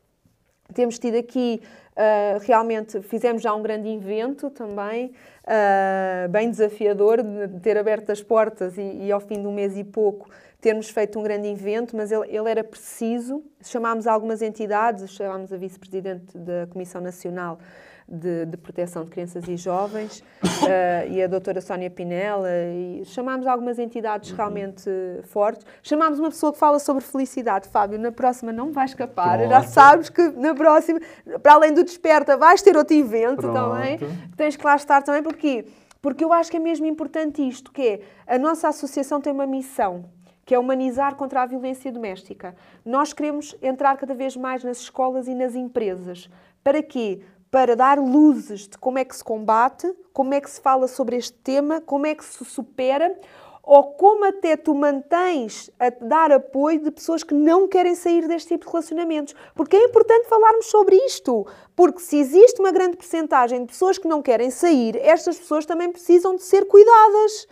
[0.75, 1.63] Temos tido aqui,
[1.95, 5.13] ah, realmente, fizemos já um grande evento também,
[5.47, 9.79] ah, bem desafiador, de ter aberto as portas e, e ao fim de um mês
[9.79, 10.29] e pouco
[10.61, 13.45] termos feito um grande evento, mas ele, ele era preciso.
[13.63, 17.61] Chamámos algumas entidades, chamámos a vice-presidente da Comissão Nacional
[18.09, 23.47] de, de Proteção de Crianças e Jovens ah, e a doutora Sónia Pinella, e chamámos
[23.47, 24.91] algumas entidades realmente
[25.25, 25.67] fortes.
[25.83, 27.69] Chamámos uma pessoa que fala sobre felicidade.
[27.69, 29.69] Fábio, na próxima não vai escapar, já Pronto.
[29.69, 31.01] sabes que na próxima,
[31.43, 33.55] para além do Desperta, vais ter outro evento Pronto.
[33.55, 33.99] também.
[34.37, 35.65] Tens que lá estar também, porquê?
[36.03, 39.47] Porque eu acho que é mesmo importante isto, que é, a nossa associação tem uma
[39.47, 40.05] missão,
[40.45, 42.55] que é humanizar contra a violência doméstica.
[42.85, 46.29] Nós queremos entrar cada vez mais nas escolas e nas empresas.
[46.63, 47.23] Para quê?
[47.55, 51.15] Para dar luzes de como é que se combate, como é que se fala sobre
[51.15, 53.17] este tema, como é que se supera,
[53.63, 58.49] ou como até tu mantens a dar apoio de pessoas que não querem sair deste
[58.49, 59.37] tipo de relacionamentos.
[59.55, 61.47] Porque é importante falarmos sobre isto.
[61.77, 65.93] Porque se existe uma grande percentagem de pessoas que não querem sair, estas pessoas também
[65.93, 67.47] precisam de ser cuidadas.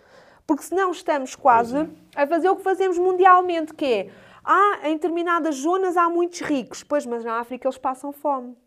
[0.45, 4.09] Porque senão estamos quase a fazer o que fazemos mundialmente, que é,
[4.43, 8.61] ah, em determinadas zonas há muitos ricos, pois, mas na África eles passam fome.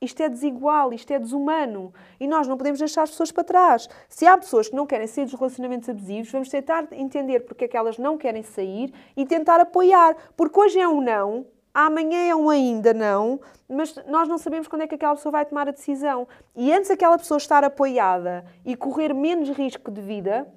[0.00, 1.92] Isto é desigual, isto é desumano.
[2.18, 3.88] E nós não podemos deixar as pessoas para trás.
[4.08, 7.68] Se há pessoas que não querem sair dos relacionamentos abusivos, vamos tentar entender porque é
[7.68, 10.16] que elas não querem sair e tentar apoiar.
[10.34, 11.44] Porque hoje é um não,
[11.74, 15.44] amanhã é um ainda não, mas nós não sabemos quando é que aquela pessoa vai
[15.44, 16.26] tomar a decisão.
[16.56, 20.48] E antes aquela pessoa estar apoiada e correr menos risco de vida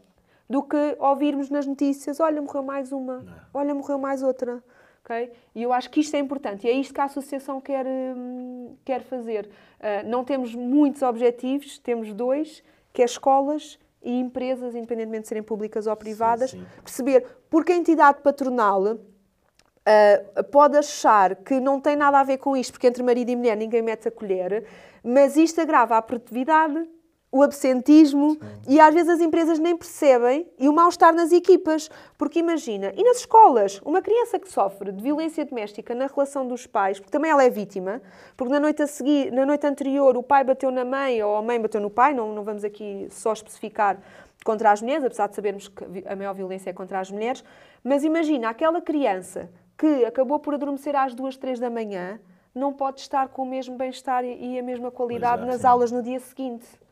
[0.50, 4.64] do que ouvirmos nas notícias: olha, morreu mais uma, olha, morreu mais outra.
[5.04, 5.32] Ok?
[5.54, 8.76] E eu acho que isto é importante e é isto que a associação quer, hum,
[8.86, 9.49] quer fazer.
[9.80, 15.43] Ah, não temos muitos objetivos, temos dois, que é escolas e empresas, independentemente de serem
[15.43, 16.66] públicas ou privadas, sim.
[16.84, 18.97] perceber porque a entidade patronal
[19.86, 23.36] Uh, pode achar que não tem nada a ver com isto, porque entre marido e
[23.36, 24.66] mulher ninguém mete a colher,
[25.04, 26.89] mas isto agrava a produtividade,
[27.34, 28.38] o absentismo
[28.69, 31.89] e às vezes as empresas nem percebem e o mal-estar nas equipas.
[32.15, 36.67] Porque imagina, e nas escolas, uma criança que sofre de violência doméstica na relação dos
[36.67, 38.03] pais, porque também ela é vítima,
[38.38, 41.41] porque na noite a seguir, na noite anterior, o pai bateu na mãe ou a
[41.41, 43.97] mãe bateu no pai, não, não vamos aqui só especificar
[44.45, 47.43] contra as mulheres, apesar de sabermos que a maior violência é contra as mulheres,
[47.84, 52.19] mas imagina aquela criança que acabou por adormecer às duas, três da manhã,
[52.53, 55.67] não pode estar com o mesmo bem-estar e a mesma qualidade é, nas sim.
[55.67, 56.82] aulas no dia seguinte.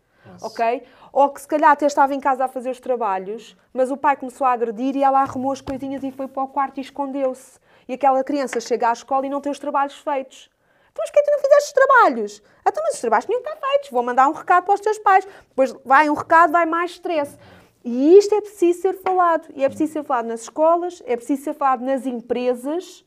[0.41, 0.83] Ok?
[1.11, 4.15] Ou que se calhar até estava em casa a fazer os trabalhos, mas o pai
[4.15, 7.59] começou a agredir e ela arrumou as coisinhas e foi para o quarto e escondeu-se.
[7.87, 10.49] E aquela criança chega à escola e não tem os trabalhos feitos.
[10.91, 12.43] Então, mas porquê tu não fizeste os trabalhos?
[12.67, 13.89] Então, mas os trabalhos tinham que estar feitos.
[13.89, 15.27] Vou mandar um recado para os teus pais.
[15.49, 17.37] Depois vai um recado, vai mais stress.
[17.83, 19.47] E isto é preciso ser falado.
[19.55, 23.05] E é preciso ser falado nas escolas, é preciso ser falado nas empresas,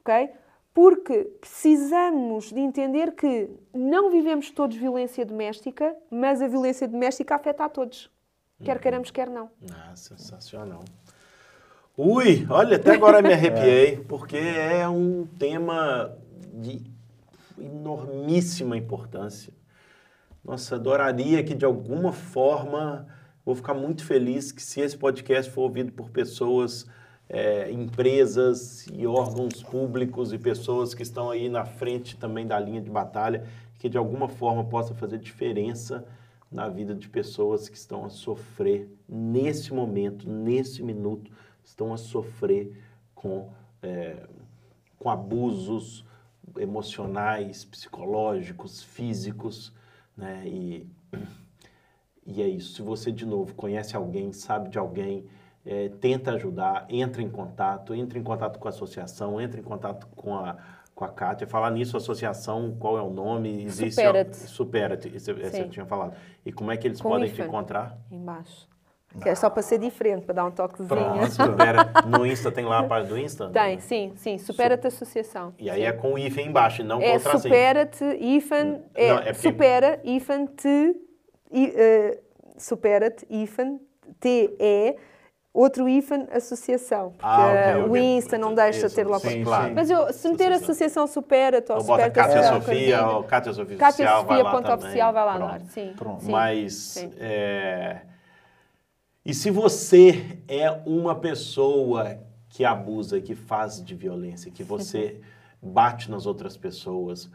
[0.00, 0.30] ok?
[0.74, 7.64] Porque precisamos de entender que não vivemos todos violência doméstica, mas a violência doméstica afeta
[7.64, 8.10] a todos.
[8.62, 9.50] Quer queiramos, quer não.
[9.72, 10.84] Ah, sensacional.
[11.96, 16.16] Ui, olha, até agora me arrepiei, porque é um tema
[16.52, 16.82] de
[17.56, 19.52] enormíssima importância.
[20.44, 23.06] Nossa, adoraria que de alguma forma,
[23.44, 26.84] vou ficar muito feliz que se esse podcast for ouvido por pessoas,
[27.34, 32.80] é, empresas e órgãos públicos e pessoas que estão aí na frente também da linha
[32.80, 33.44] de batalha,
[33.76, 36.06] que de alguma forma possa fazer diferença
[36.48, 41.28] na vida de pessoas que estão a sofrer nesse momento, nesse minuto,
[41.64, 42.80] estão a sofrer
[43.16, 43.50] com,
[43.82, 44.28] é,
[44.96, 46.04] com abusos
[46.56, 49.72] emocionais, psicológicos, físicos,
[50.16, 50.44] né?
[50.46, 50.86] E,
[52.24, 52.74] e é isso.
[52.74, 55.26] Se você, de novo, conhece alguém, sabe de alguém,
[55.66, 60.06] é, tenta ajudar, entra em contato, entra em contato com a associação, entra em contato
[60.14, 60.56] com a,
[60.94, 61.46] com a Kátia.
[61.46, 63.64] Falar nisso, associação, qual é o nome?
[63.64, 64.36] Existe Supera-te.
[64.36, 65.68] Supera-te, eu Sim.
[65.68, 66.14] tinha falado.
[66.44, 67.46] E como é que eles Com podem te hífen.
[67.46, 67.96] encontrar?
[68.10, 68.68] Embaixo.
[69.22, 70.88] Que é só para ser diferente, para dar um toquezinho.
[70.88, 71.88] Pronto, supera.
[72.04, 73.48] No Insta, tem lá a página do Insta?
[73.48, 74.38] Tem, sim, sim.
[74.38, 75.54] Supera-te Associação.
[75.56, 77.42] E aí é com o hífen embaixo, não com É o tracinho.
[77.42, 80.96] supera-te, ifan, é, Não, é porque- supera, ifan, te,
[81.52, 82.18] eh,
[82.58, 83.78] supera-te, ifan,
[84.20, 84.96] te, é,
[85.54, 87.10] outro ifan, associação.
[87.12, 87.96] Porque Ah, ok, eh, o.
[87.96, 89.20] Insta não deixa Isso, ter lá...
[89.20, 89.72] sim, claro.
[89.74, 90.64] Mas eu, se meter Associação.
[90.64, 94.64] associação supera-te ou supera-te Cátia Sofia, ou Cátia Sofia Cátia Oficial, vai Sofia lá ponto
[94.66, 94.84] também.
[94.86, 95.50] oficial vai lá Pronto.
[95.52, 95.92] dar, sim.
[95.96, 96.24] Pronto.
[96.24, 97.12] sim, Mas, sim.
[97.20, 98.00] é,
[99.24, 102.18] e se você é uma pessoa
[102.50, 105.20] que abusa, que faz de violência, que você
[105.62, 107.30] bate nas outras pessoas,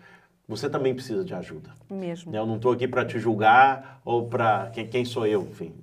[0.47, 1.71] você também precisa de ajuda.
[1.89, 2.35] Mesmo.
[2.35, 5.73] Eu não estou aqui para te julgar ou para quem, quem sou eu, enfim,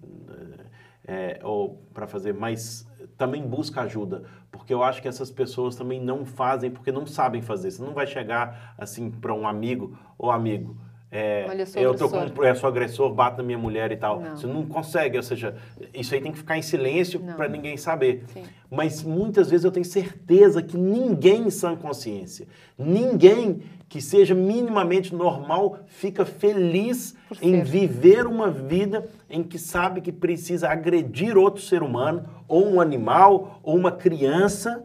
[1.06, 2.86] é, ou para fazer, mas
[3.16, 7.40] também busca ajuda, porque eu acho que essas pessoas também não fazem porque não sabem
[7.40, 7.70] fazer.
[7.70, 10.76] Você não vai chegar assim para um amigo ou amigo.
[11.10, 14.20] É, Olha, eu tô com agressor." é, sou agressor, bato na minha mulher e tal.
[14.20, 14.36] Não.
[14.36, 15.54] Você não consegue, ou seja,
[15.94, 18.24] isso aí tem que ficar em silêncio para ninguém saber.
[18.32, 18.42] Sim.
[18.70, 22.46] Mas muitas vezes eu tenho certeza que ninguém em sã consciência,
[22.76, 30.10] ninguém que seja minimamente normal fica feliz em viver uma vida em que sabe que
[30.10, 34.84] precisa agredir outro ser humano, ou um animal, ou uma criança,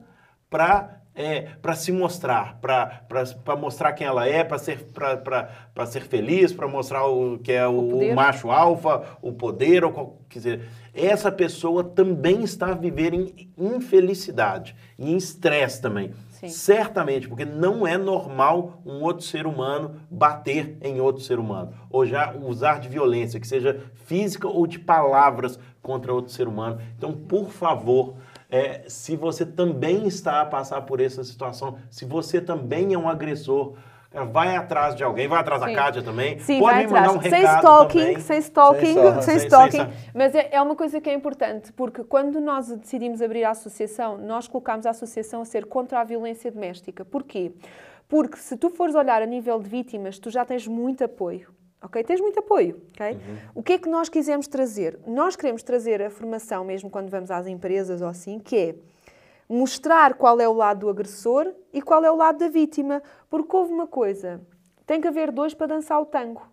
[0.49, 5.85] para é, para se mostrar, para mostrar quem ela é, para ser, pra- pra- pra
[5.85, 8.11] ser feliz, para mostrar o que é o, poder.
[8.11, 10.61] o macho alfa, o poder, ou qual, quer dizer,
[10.93, 16.11] essa pessoa também está a viver em infelicidade e em estresse também.
[16.31, 16.47] Sim.
[16.49, 22.03] Certamente, porque não é normal um outro ser humano bater em outro ser humano, ou
[22.05, 26.79] já usar de violência, que seja física ou de palavras contra outro ser humano.
[26.97, 28.15] Então, por favor,
[28.51, 33.07] é, se você também está a passar por essa situação, se você também é um
[33.07, 33.73] agressor,
[34.11, 35.73] cara, vai atrás de alguém, vai atrás da Sim.
[35.73, 36.37] Kátia também.
[36.39, 37.15] Sim, Pode vai atrás.
[37.15, 38.19] um sem stalking, também.
[38.19, 39.77] sem stalking, Sem sem, stalking.
[39.77, 43.45] Sem- sem- Mas é, é uma coisa que é importante, porque quando nós decidimos abrir
[43.45, 47.05] a associação, nós colocámos a associação a ser contra a violência doméstica.
[47.05, 47.53] Porquê?
[48.09, 51.47] Porque se tu fores olhar a nível de vítimas, tu já tens muito apoio.
[51.83, 52.03] Ok?
[52.03, 53.17] Tens muito apoio, ok?
[53.55, 54.99] O que é que nós quisemos trazer?
[55.07, 58.75] Nós queremos trazer a formação, mesmo quando vamos às empresas ou assim, que é
[59.49, 63.01] mostrar qual é o lado do agressor e qual é o lado da vítima.
[63.29, 64.39] Porque houve uma coisa,
[64.85, 66.43] tem que haver dois para dançar o tango.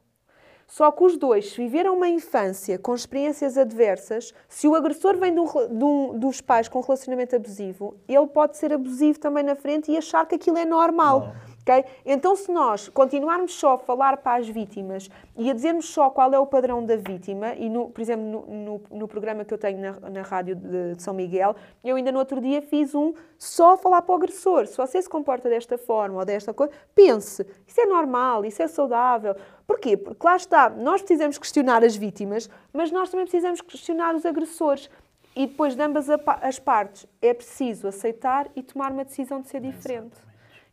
[0.67, 5.33] Só que os dois, se viveram uma infância com experiências adversas, se o agressor vem
[5.33, 9.55] de um de um- dos pais com relacionamento abusivo, ele pode ser abusivo também na
[9.55, 11.33] frente e achar que aquilo é normal.
[11.69, 11.85] Ok?
[12.07, 16.33] Então, se nós continuarmos só a falar para as vítimas e a dizermos só qual
[16.33, 19.59] é o padrão da vítima, e, no, por exemplo, no, no- no programa que eu
[19.59, 21.55] tenho na, na rádio de, de São Miguel,
[21.85, 24.67] eu ainda no outro dia fiz um só a falar para o agressor.
[24.67, 28.69] Se você se comporta desta forma ou desta coisa, pense, isso é normal, isso é
[28.69, 29.37] saudável.
[29.67, 29.97] Porquê?
[29.97, 34.89] Porque lá está, nós precisamos questionar as vítimas, mas nós também precisamos questionar os agressores.
[35.37, 36.09] E depois de ambas
[36.43, 40.17] as partes é preciso aceitar e tomar uma decisão de ser diferente.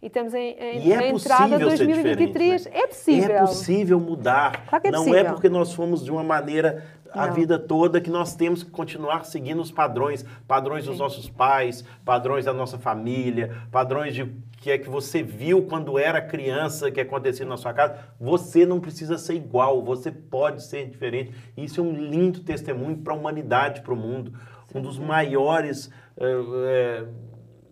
[0.06, 2.62] E estamos em, em, E é na entrada de possível ser 2023.
[2.62, 2.84] diferente, né?
[2.84, 3.36] É possível.
[3.36, 4.66] É possível mudar.
[4.68, 5.34] Claro é não é possível.
[5.34, 7.34] porque nós fomos de uma maneira a Não.
[7.34, 12.45] vida toda que nós temos que continuar seguindo os padrões, padrões dos nossos pais, padrões
[12.45, 14.32] da nossa família, padrões de
[14.62, 17.97] que é que você viu quando era criança que acontecia na sua casa.
[18.22, 21.34] Você não precisa ser igual, você pode ser diferente.
[21.58, 24.32] Isso é um lindo testemunho para a humanidade, para o mundo.
[24.74, 27.06] Um dos maiores eh,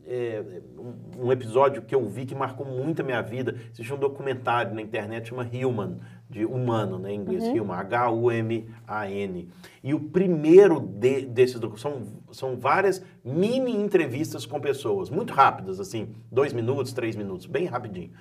[0.07, 0.43] é,
[0.77, 3.55] um- episódio que eu vi que marcou muito a minha vida.
[3.71, 5.97] Existe um documentário na internet chama Human,
[6.29, 9.49] de humano, né, em inglês, Human, H-U-M-A-N.
[9.83, 15.79] E o primeiro de- desses documentários, são, são várias mini entrevistas com pessoas, muito rápidas,
[15.79, 18.11] assim, dois minutos, três minutos, bem rapidinho.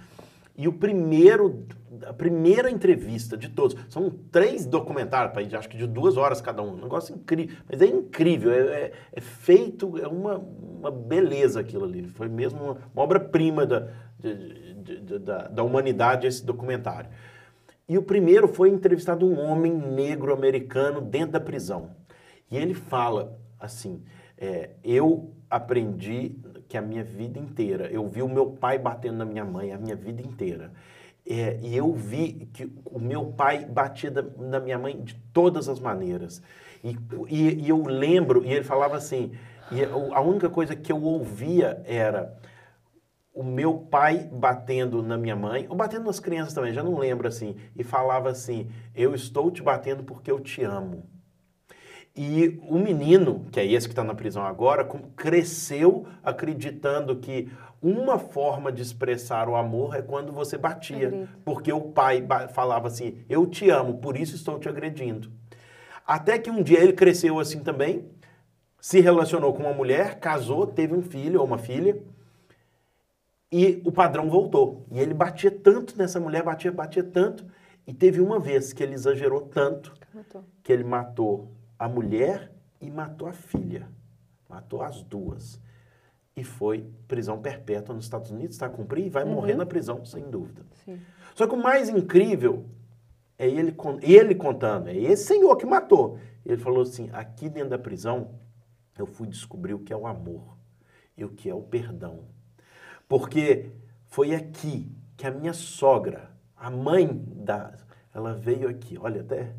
[0.63, 1.67] E o primeiro,
[2.07, 6.75] a primeira entrevista de todos, são três documentários, acho que de duas horas cada um,
[6.75, 11.85] um negócio incrível, mas é incrível, é, é- é feito, é uma, uma beleza aquilo
[11.85, 13.89] ali, foi mesmo uma, uma obra-prima da-
[15.19, 17.11] da, da humanidade esse documentário.
[17.89, 21.91] E o primeiro foi entrevistado um homem negro americano dentro da prisão.
[22.49, 24.05] E ele fala assim:
[24.39, 26.37] é, eu aprendi
[26.73, 29.77] que a minha vida inteira, eu vi o meu pai batendo na minha mãe a
[29.79, 30.73] minha vida inteira.
[31.27, 35.79] É, e eu vi que o meu pai batia na minha mãe de todas as
[35.79, 36.41] maneiras.
[36.83, 36.97] E,
[37.29, 39.33] e- e eu lembro, e ele falava assim,
[39.70, 42.35] e a única coisa que eu ouvia era
[43.35, 47.29] o meu pai batendo na minha mãe, ou batendo nas crianças também, já não lembro
[47.29, 51.05] assim, e falava assim: Eu estou te batendo porque eu te amo.
[52.15, 54.87] E o menino, que é esse que está na prisão agora,
[55.17, 57.51] cresceu acreditando que
[57.81, 61.09] uma forma de expressar o amor é quando você batia.
[61.09, 61.29] Agride.
[61.45, 65.31] Porque o pai falava assim: Eu te amo, por isso estou te agredindo.
[66.07, 68.05] Até que um dia ele cresceu assim também,
[68.81, 71.97] se relacionou com uma mulher, casou, teve um filho ou uma filha.
[73.51, 74.87] E o padrão voltou.
[74.91, 77.45] E ele batia tanto nessa mulher, batia, batia tanto.
[77.87, 80.45] E teve uma vez que ele exagerou tanto Matou.
[80.63, 81.51] que ele matou
[81.83, 83.89] a mulher e matou a filha.
[84.49, 85.61] Matou as duas.
[86.37, 90.05] E foi prisão perpétua nos Estados Unidos, está a cumprir e vai morrer na prisão,
[90.05, 90.62] sem dúvida.
[90.85, 91.01] Sim.
[91.35, 92.66] Só que o mais incrível
[93.37, 96.18] é ele, ele contando, é esse senhor que matou.
[96.47, 98.30] Ele falou assim: aqui dentro da prisão,
[98.97, 100.57] eu fui descobrir o que é o amor
[101.16, 102.20] e o que é o perdão.
[103.09, 103.70] Porque
[104.07, 107.74] foi aqui que a minha sogra, a mãe da.
[108.14, 109.53] Ela veio aqui, olha até.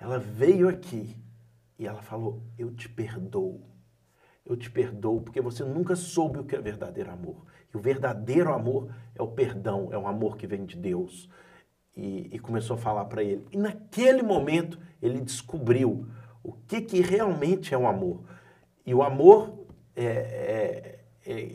[0.00, 1.14] Ela veio aqui
[1.78, 3.60] e ela falou: Eu te perdoo.
[4.44, 7.44] Eu te perdoo porque você nunca soube o que é verdadeiro amor.
[7.72, 11.28] E o verdadeiro amor é o perdão, é o amor que vem de Deus.
[11.96, 13.46] E, e começou a falar para ele.
[13.52, 16.06] E naquele momento ele descobriu
[16.42, 18.24] o que, que realmente é o amor.
[18.86, 20.99] E o amor é- é-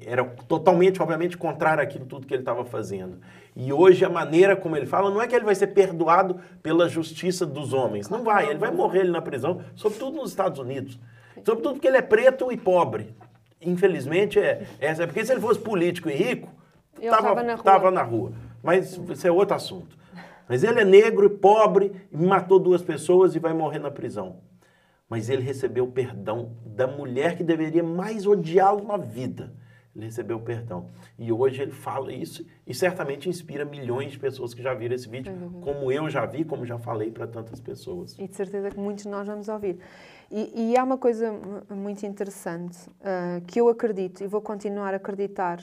[0.05, 3.18] era totalmente, obviamente, contrário àquilo tudo que ele estava fazendo.
[3.55, 6.88] E hoje a maneira como ele fala não é que ele vai ser perdoado pela
[6.88, 8.09] justiça dos homens.
[8.09, 10.99] Não vai, ele vai morrer ali na prisão, sobretudo nos Estados Unidos.
[11.43, 13.16] Sobretudo porque ele é preto e pobre.
[13.61, 16.49] Infelizmente, é, essa é porque se ele fosse político e rico,
[16.99, 18.34] Ele tava, tava na tava na rua.
[18.61, 19.97] Mas isso é outro assunto.
[20.47, 24.38] Mas ele é negro, pobre, e matou duas pessoas e vai morrer na prisão.
[25.09, 29.53] Mas ele recebeu o perdão da mulher que deveria mais odiá-lo na vida.
[29.95, 30.89] Ele recebeu o perdão.
[31.17, 35.07] E hoje ele fala isso e certamente inspira milhões de pessoas que já viram esse
[35.07, 35.31] vídeo,
[35.61, 38.17] como eu já vi, como já falei para tantas pessoas.
[38.19, 39.77] E de certeza que muitos de nós vamos ouvir.
[40.29, 44.93] E, e há uma coisa mu- muito interessante ah, que eu acredito e vou continuar
[44.93, 45.59] a acreditar.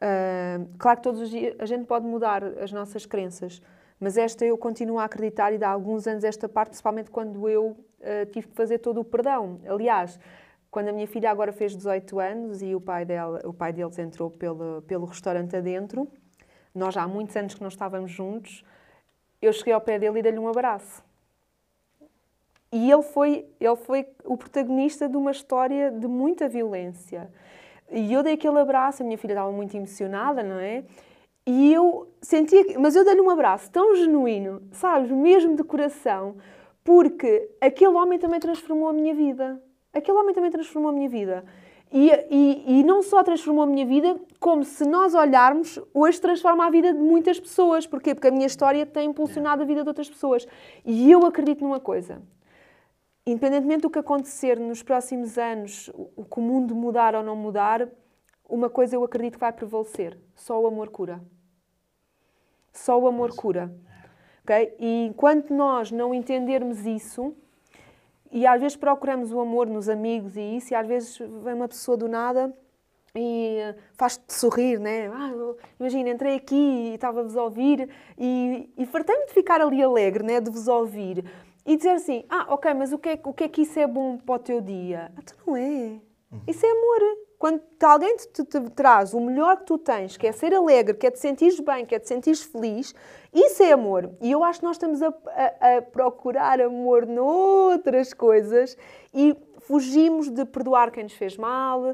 [0.00, 3.62] Ah, claro que todos os dias a gente pode mudar as nossas crenças,
[3.98, 7.76] mas esta eu continuo a acreditar e dá alguns anos esta parte, principalmente quando eu
[8.02, 9.60] ah, tive que fazer todo o perdão.
[9.66, 10.18] Aliás,
[10.70, 13.98] quando a minha filha agora fez 18 anos e o pai, dela, o pai deles
[13.98, 16.08] entrou pelo, pelo restaurante adentro,
[16.74, 18.64] nós já há muitos anos que não estávamos juntos,
[19.40, 21.04] eu cheguei ao pé dele e dei-lhe um abraço.
[22.72, 27.30] E ele foi, ele foi o protagonista de uma história de muita violência.
[27.90, 30.84] E eu dei aquele abraço, a minha filha estava muito emocionada, não é?
[31.46, 36.36] E eu sentia, mas eu dei-lhe um abraço tão genuíno, sabes, mesmo de coração,
[36.84, 39.62] porque aquele homem também transformou a minha vida.
[39.92, 41.44] Aquele homem também transformou a minha vida.
[41.92, 46.66] E, e, e não só transformou a minha vida, como se nós olharmos, hoje transforma
[46.66, 47.86] a vida de muitas pessoas.
[47.86, 48.14] Porquê?
[48.14, 50.46] Porque a minha história tem impulsionado a vida de outras pessoas.
[50.84, 52.22] E eu acredito numa coisa
[53.26, 57.36] independentemente do que acontecer nos próximos anos, o o que o mundo mudar ou não
[57.36, 57.88] mudar,
[58.48, 61.22] uma coisa eu acredito que vai prevalecer: só o amor cura.
[62.72, 63.74] Só o amor cura.
[64.44, 64.74] Ok?
[64.78, 67.34] E enquanto nós não entendermos isso,
[68.30, 71.68] e às vezes procuramos o amor nos amigos e isso, e às vezes vem uma
[71.68, 72.52] pessoa do nada
[73.14, 75.08] e eh, faz-te sorrir, né?
[75.12, 75.30] Ah,
[75.78, 80.40] imagina, entrei aqui e estava-vos a ouvir e, e fartei-me de ficar ali alegre, né?
[80.40, 81.24] De vos ouvir.
[81.66, 83.86] E dizer assim, ah, ok, mas o que, é, o que é que isso é
[83.86, 85.12] bom para o teu dia?
[85.16, 86.00] Ah, tu não é.
[86.48, 87.00] Isso é amor.
[87.38, 90.94] Quando alguém te, te- te traz o melhor que tu tens, que é ser alegre,
[90.94, 92.94] que é te sentires bem, que é te sentires feliz,
[93.32, 94.10] isso é amor.
[94.20, 98.76] E eu acho que nós estamos a, a- a procurar amor noutras coisas
[99.14, 101.86] e fugimos de perdoar quem nos fez mal,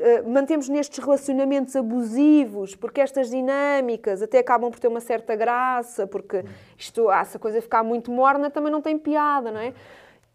[0.00, 6.06] eh, mantemos nestes relacionamentos abusivos, porque estas dinâmicas até acabam por ter uma certa graça,
[6.06, 6.42] porque
[6.76, 9.74] isto, ah, se a coisa ficar muito morna também não tem piada, não é?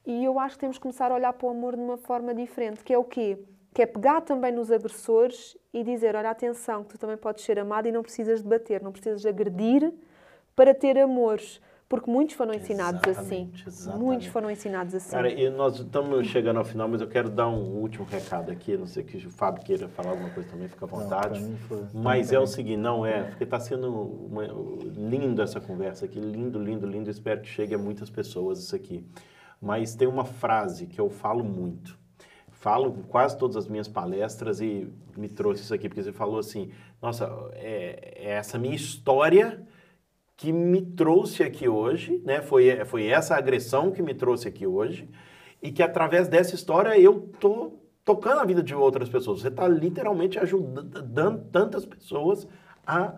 [0.06, 2.34] E eu acho que temos que começar a olhar para o amor de uma forma
[2.34, 3.38] diferente, que é o quê?
[3.74, 7.60] Que é pegar também nos agressores e dizer, olha, atenção, que tu também podes ser
[7.60, 9.92] amado e não precisas de bater, não precisas de agredir
[10.58, 11.62] para ter amores.
[11.88, 13.12] Porque muitos foram ensinados assim.
[13.12, 14.04] Exatamente, exatamente.
[14.04, 15.12] Muitos foram ensinados assim.
[15.12, 18.76] Cara, e nós estamos chegando ao final, mas eu quero dar um último recado aqui.
[18.76, 21.40] Não sei que o Fábio queira falar alguma coisa também, fica à Não, vontade.
[21.40, 24.44] mim foi- mas é o seguinte, não é, porque está sendo uma,
[24.98, 27.10] lindo essa conversa aqui, lindo, lindo, lindo.
[27.10, 29.06] Espero que chegue a muitas pessoas isso aqui.
[29.62, 31.98] Mas tem uma frase que eu falo muito.
[32.50, 36.70] Falo quase todas as minhas palestras e me trouxe isso aqui, porque você falou assim,
[37.02, 39.66] nossa, é, é essa minha história
[40.38, 42.42] que me trouxe aqui hoje, né?
[42.42, 45.10] Foi, foi essa agressão que me trouxe aqui hoje,
[45.62, 47.74] e que através dessa história eu tô
[48.06, 49.42] tocando a vida de outras pessoas.
[49.42, 52.48] Você está literalmente ajudando tantas pessoas
[52.86, 53.16] a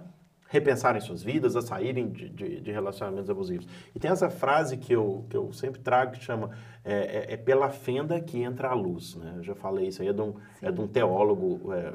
[0.48, 3.68] repensarem suas vidas, a saírem de, de, de relacionamentos abusivos.
[3.94, 6.50] E tem essa frase que eu, que eu sempre trago que chama
[6.84, 6.94] é,
[7.32, 9.16] é- é pela fenda que entra a luz.
[9.16, 9.34] Né?
[9.38, 11.94] Eu já falei isso aí, é de um, é de um teólogo é,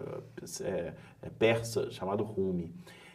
[0.62, 2.72] é, é persa chamado Rumi.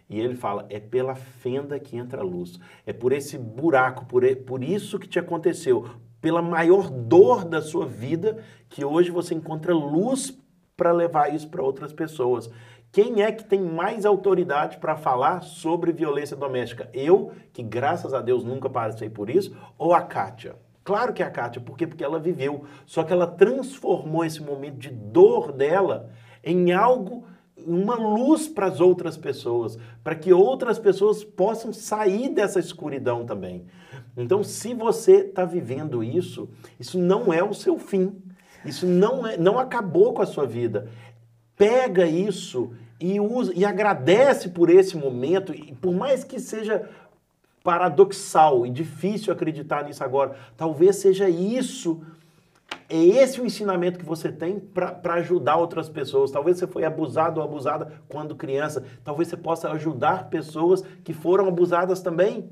[0.10, 2.60] E ele fala: é pela fenda que entra a luz.
[2.86, 5.88] É por esse buraco, por, por isso que te aconteceu,
[6.20, 10.38] pela maior dor da sua vida, que hoje você encontra luz
[10.76, 12.50] para levar isso para outras pessoas.
[12.92, 16.90] Quem é que tem mais autoridade para falar sobre violência doméstica?
[16.92, 20.56] Eu, que graças a Deus nunca passei por isso, ou a Kátia?
[20.84, 21.86] Claro que é a Kátia, por quê?
[21.86, 22.64] Porque ela viveu.
[22.88, 26.10] Só que ela transformou esse momento de dor dela
[26.44, 27.26] em algo
[27.66, 33.66] uma luz para as outras pessoas, para que outras pessoas possam sair dessa escuridão também.
[34.18, 36.50] Então, se você está vivendo isso,
[36.80, 38.16] isso não é o seu fim.
[38.66, 40.90] Isso não, é, não acabou com a sua vida.
[41.56, 46.90] Pega isso e usa e agradece por esse momento, e por mais que seja
[47.64, 52.02] paradoxal e difícil acreditar nisso agora, talvez seja isso
[52.90, 56.32] é esse o ensinamento que você tem para ajudar outras pessoas.
[56.32, 58.84] Talvez você foi abusado ou abusada quando criança.
[59.04, 62.50] Talvez você possa ajudar pessoas que foram abusadas também.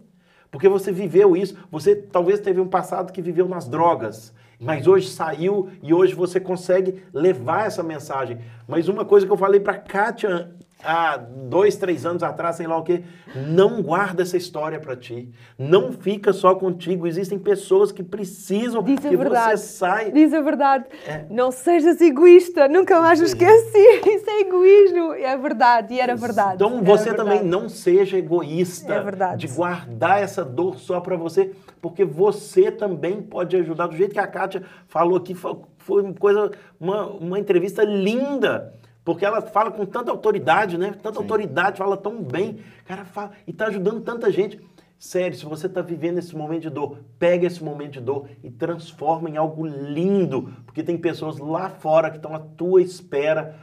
[0.51, 1.57] Porque você viveu isso.
[1.71, 4.31] Você talvez teve um passado que viveu nas drogas.
[4.59, 8.39] Mas hoje saiu e hoje você consegue levar essa mensagem.
[8.67, 12.77] Mas uma coisa que eu falei para Kátia há dois, três anos atrás, sei lá
[12.77, 13.03] o quê,
[13.47, 15.29] não guarda essa história para ti.
[15.57, 17.07] Não fica só contigo.
[17.07, 19.59] Existem pessoas que precisam Diz que verdade.
[19.59, 20.11] você saia.
[20.11, 20.85] Diz a verdade.
[21.07, 21.25] É.
[21.29, 22.67] Não sejas egoísta.
[22.67, 23.77] Nunca mais me esqueci.
[24.07, 25.13] Isso é egoísmo.
[25.13, 25.93] É verdade.
[25.93, 26.55] E era verdade.
[26.55, 27.17] Então você verdade.
[27.29, 29.47] também não seja egoísta É verdade.
[29.47, 31.51] de guardar essa dor só para você,
[31.81, 33.87] porque você também pode ajudar.
[33.87, 38.73] Do jeito que a Kátia falou aqui, foi foi uma coisa, uma, uma entrevista linda.
[39.07, 40.93] Porque ela fala com tanta autoridade, né?
[41.01, 42.59] Tanta autoridade, fala tão bem.
[42.83, 44.59] Cara, fala, e tá ajudando tanta gente.
[44.99, 48.51] Sério, se você está vivendo esse momento de dor, pega esse momento de dor e
[48.51, 50.51] transforma em algo lindo.
[50.65, 53.55] Porque tem pessoas lá fora que estão à tua espera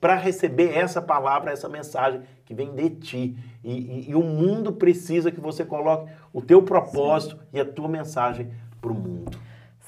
[0.00, 3.36] para receber essa palavra, essa mensagem que vem de ti.
[3.62, 7.86] E, e- e o mundo precisa que você coloque o teu propósito e a tua
[7.86, 8.50] mensagem
[8.80, 9.36] para o mundo.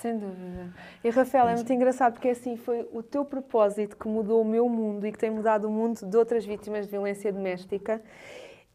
[0.01, 0.72] Sem dúvida.
[1.05, 4.66] E Rafael, é muito engraçado porque assim foi o teu propósito que mudou o meu
[4.66, 8.02] mundo e que tem mudado o mundo de outras vítimas de violência doméstica.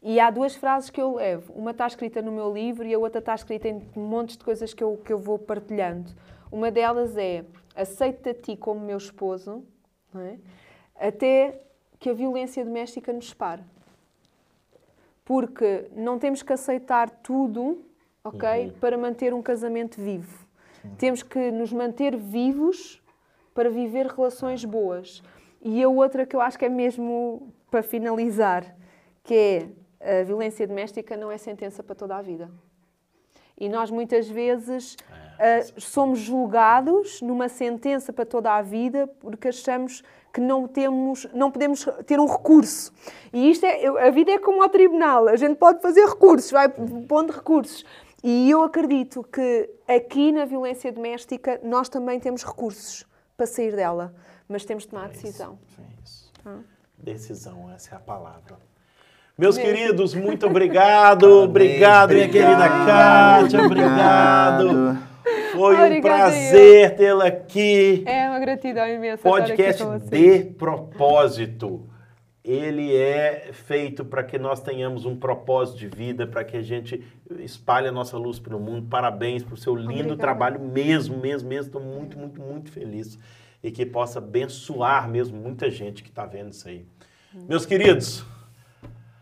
[0.00, 1.52] E há duas frases que eu levo.
[1.52, 4.72] Uma está escrita no meu livro e a outra está escrita em montes de coisas
[4.72, 6.12] que eu, que eu vou partilhando.
[6.50, 7.44] Uma delas é:
[7.74, 9.64] aceita ti como meu esposo,
[10.14, 10.36] é?
[10.94, 11.60] até
[11.98, 13.64] que a violência doméstica nos separe.
[15.24, 17.84] Porque não temos que aceitar tudo,
[18.22, 18.72] ok?
[18.80, 20.45] Para manter um casamento vivo.
[20.98, 23.02] Temos que nos manter vivos
[23.54, 25.22] para viver relações boas.
[25.62, 28.76] E a outra que eu acho que é mesmo para finalizar,
[29.24, 32.50] que é a violência doméstica não é sentença para toda a vida.
[33.58, 34.96] E nós muitas vezes
[35.38, 40.02] ah, somos julgados numa sentença para toda a vida porque achamos
[40.32, 42.92] que não temos, não podemos ter um recurso.
[43.32, 46.68] E isto é, a vida é como ao tribunal, a gente pode fazer recursos, vai
[46.68, 47.84] pondo recursos.
[48.28, 54.12] E eu acredito que aqui na violência doméstica nós também temos recursos para sair dela,
[54.48, 55.56] mas temos de tomar a decisão.
[55.78, 56.32] É isso.
[56.98, 58.56] Decisão, essa é a palavra.
[59.38, 59.72] Meus Mesmo.
[59.72, 61.22] queridos, muito obrigado.
[61.44, 63.62] obrigado, minha querida Kátia.
[63.62, 64.98] Obrigado.
[65.52, 68.02] Foi um prazer tê-la aqui.
[68.06, 69.28] É uma gratidão imensa.
[69.28, 70.10] estar aqui Podcast com vocês.
[70.10, 71.88] de propósito.
[72.46, 77.02] Ele é feito para que nós tenhamos um propósito de vida, para que a gente
[77.40, 78.86] espalhe a nossa luz para o mundo.
[78.88, 80.16] Parabéns por seu lindo Obrigada.
[80.16, 81.66] trabalho, mesmo, mesmo, mesmo.
[81.66, 83.18] Estou muito, muito, muito feliz.
[83.60, 86.86] E que possa abençoar mesmo muita gente que está vendo isso aí.
[87.48, 88.24] Meus queridos,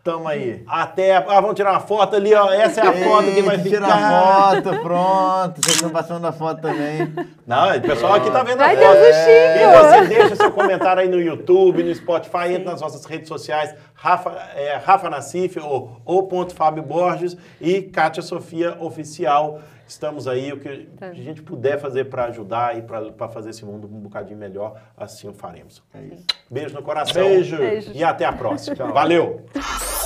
[0.05, 0.63] Tamo aí.
[0.69, 1.17] Até.
[1.17, 2.53] Ah, vamos tirar uma foto ali, ó.
[2.53, 3.71] Essa é a foto que vai ficar.
[3.71, 5.63] Tira a foto, pronto.
[5.63, 7.11] Vocês estão passando a foto também.
[7.47, 8.93] Não, o pessoal aqui tá vendo a Ai, foto.
[8.93, 13.07] Deus do E você deixa seu comentário aí no YouTube, no Spotify, entra nas nossas
[13.07, 13.75] redes sociais,
[14.05, 19.61] Rafa, é, Rafa Nassif ou, ou ponto Fábio Borges e Kátia Sofia Oficial.
[19.89, 21.07] Estamos aí, o que Tá.
[21.07, 25.27] a gente puder fazer para ajudar e para fazer esse mundo um bocadinho melhor, assim
[25.27, 25.83] o faremos.
[25.95, 26.27] É isso.
[26.51, 27.15] Beijo no coração.
[27.15, 27.57] Beijo.
[27.57, 27.93] Beijo.
[27.95, 28.93] E até a próxima.
[28.93, 29.47] Valeu!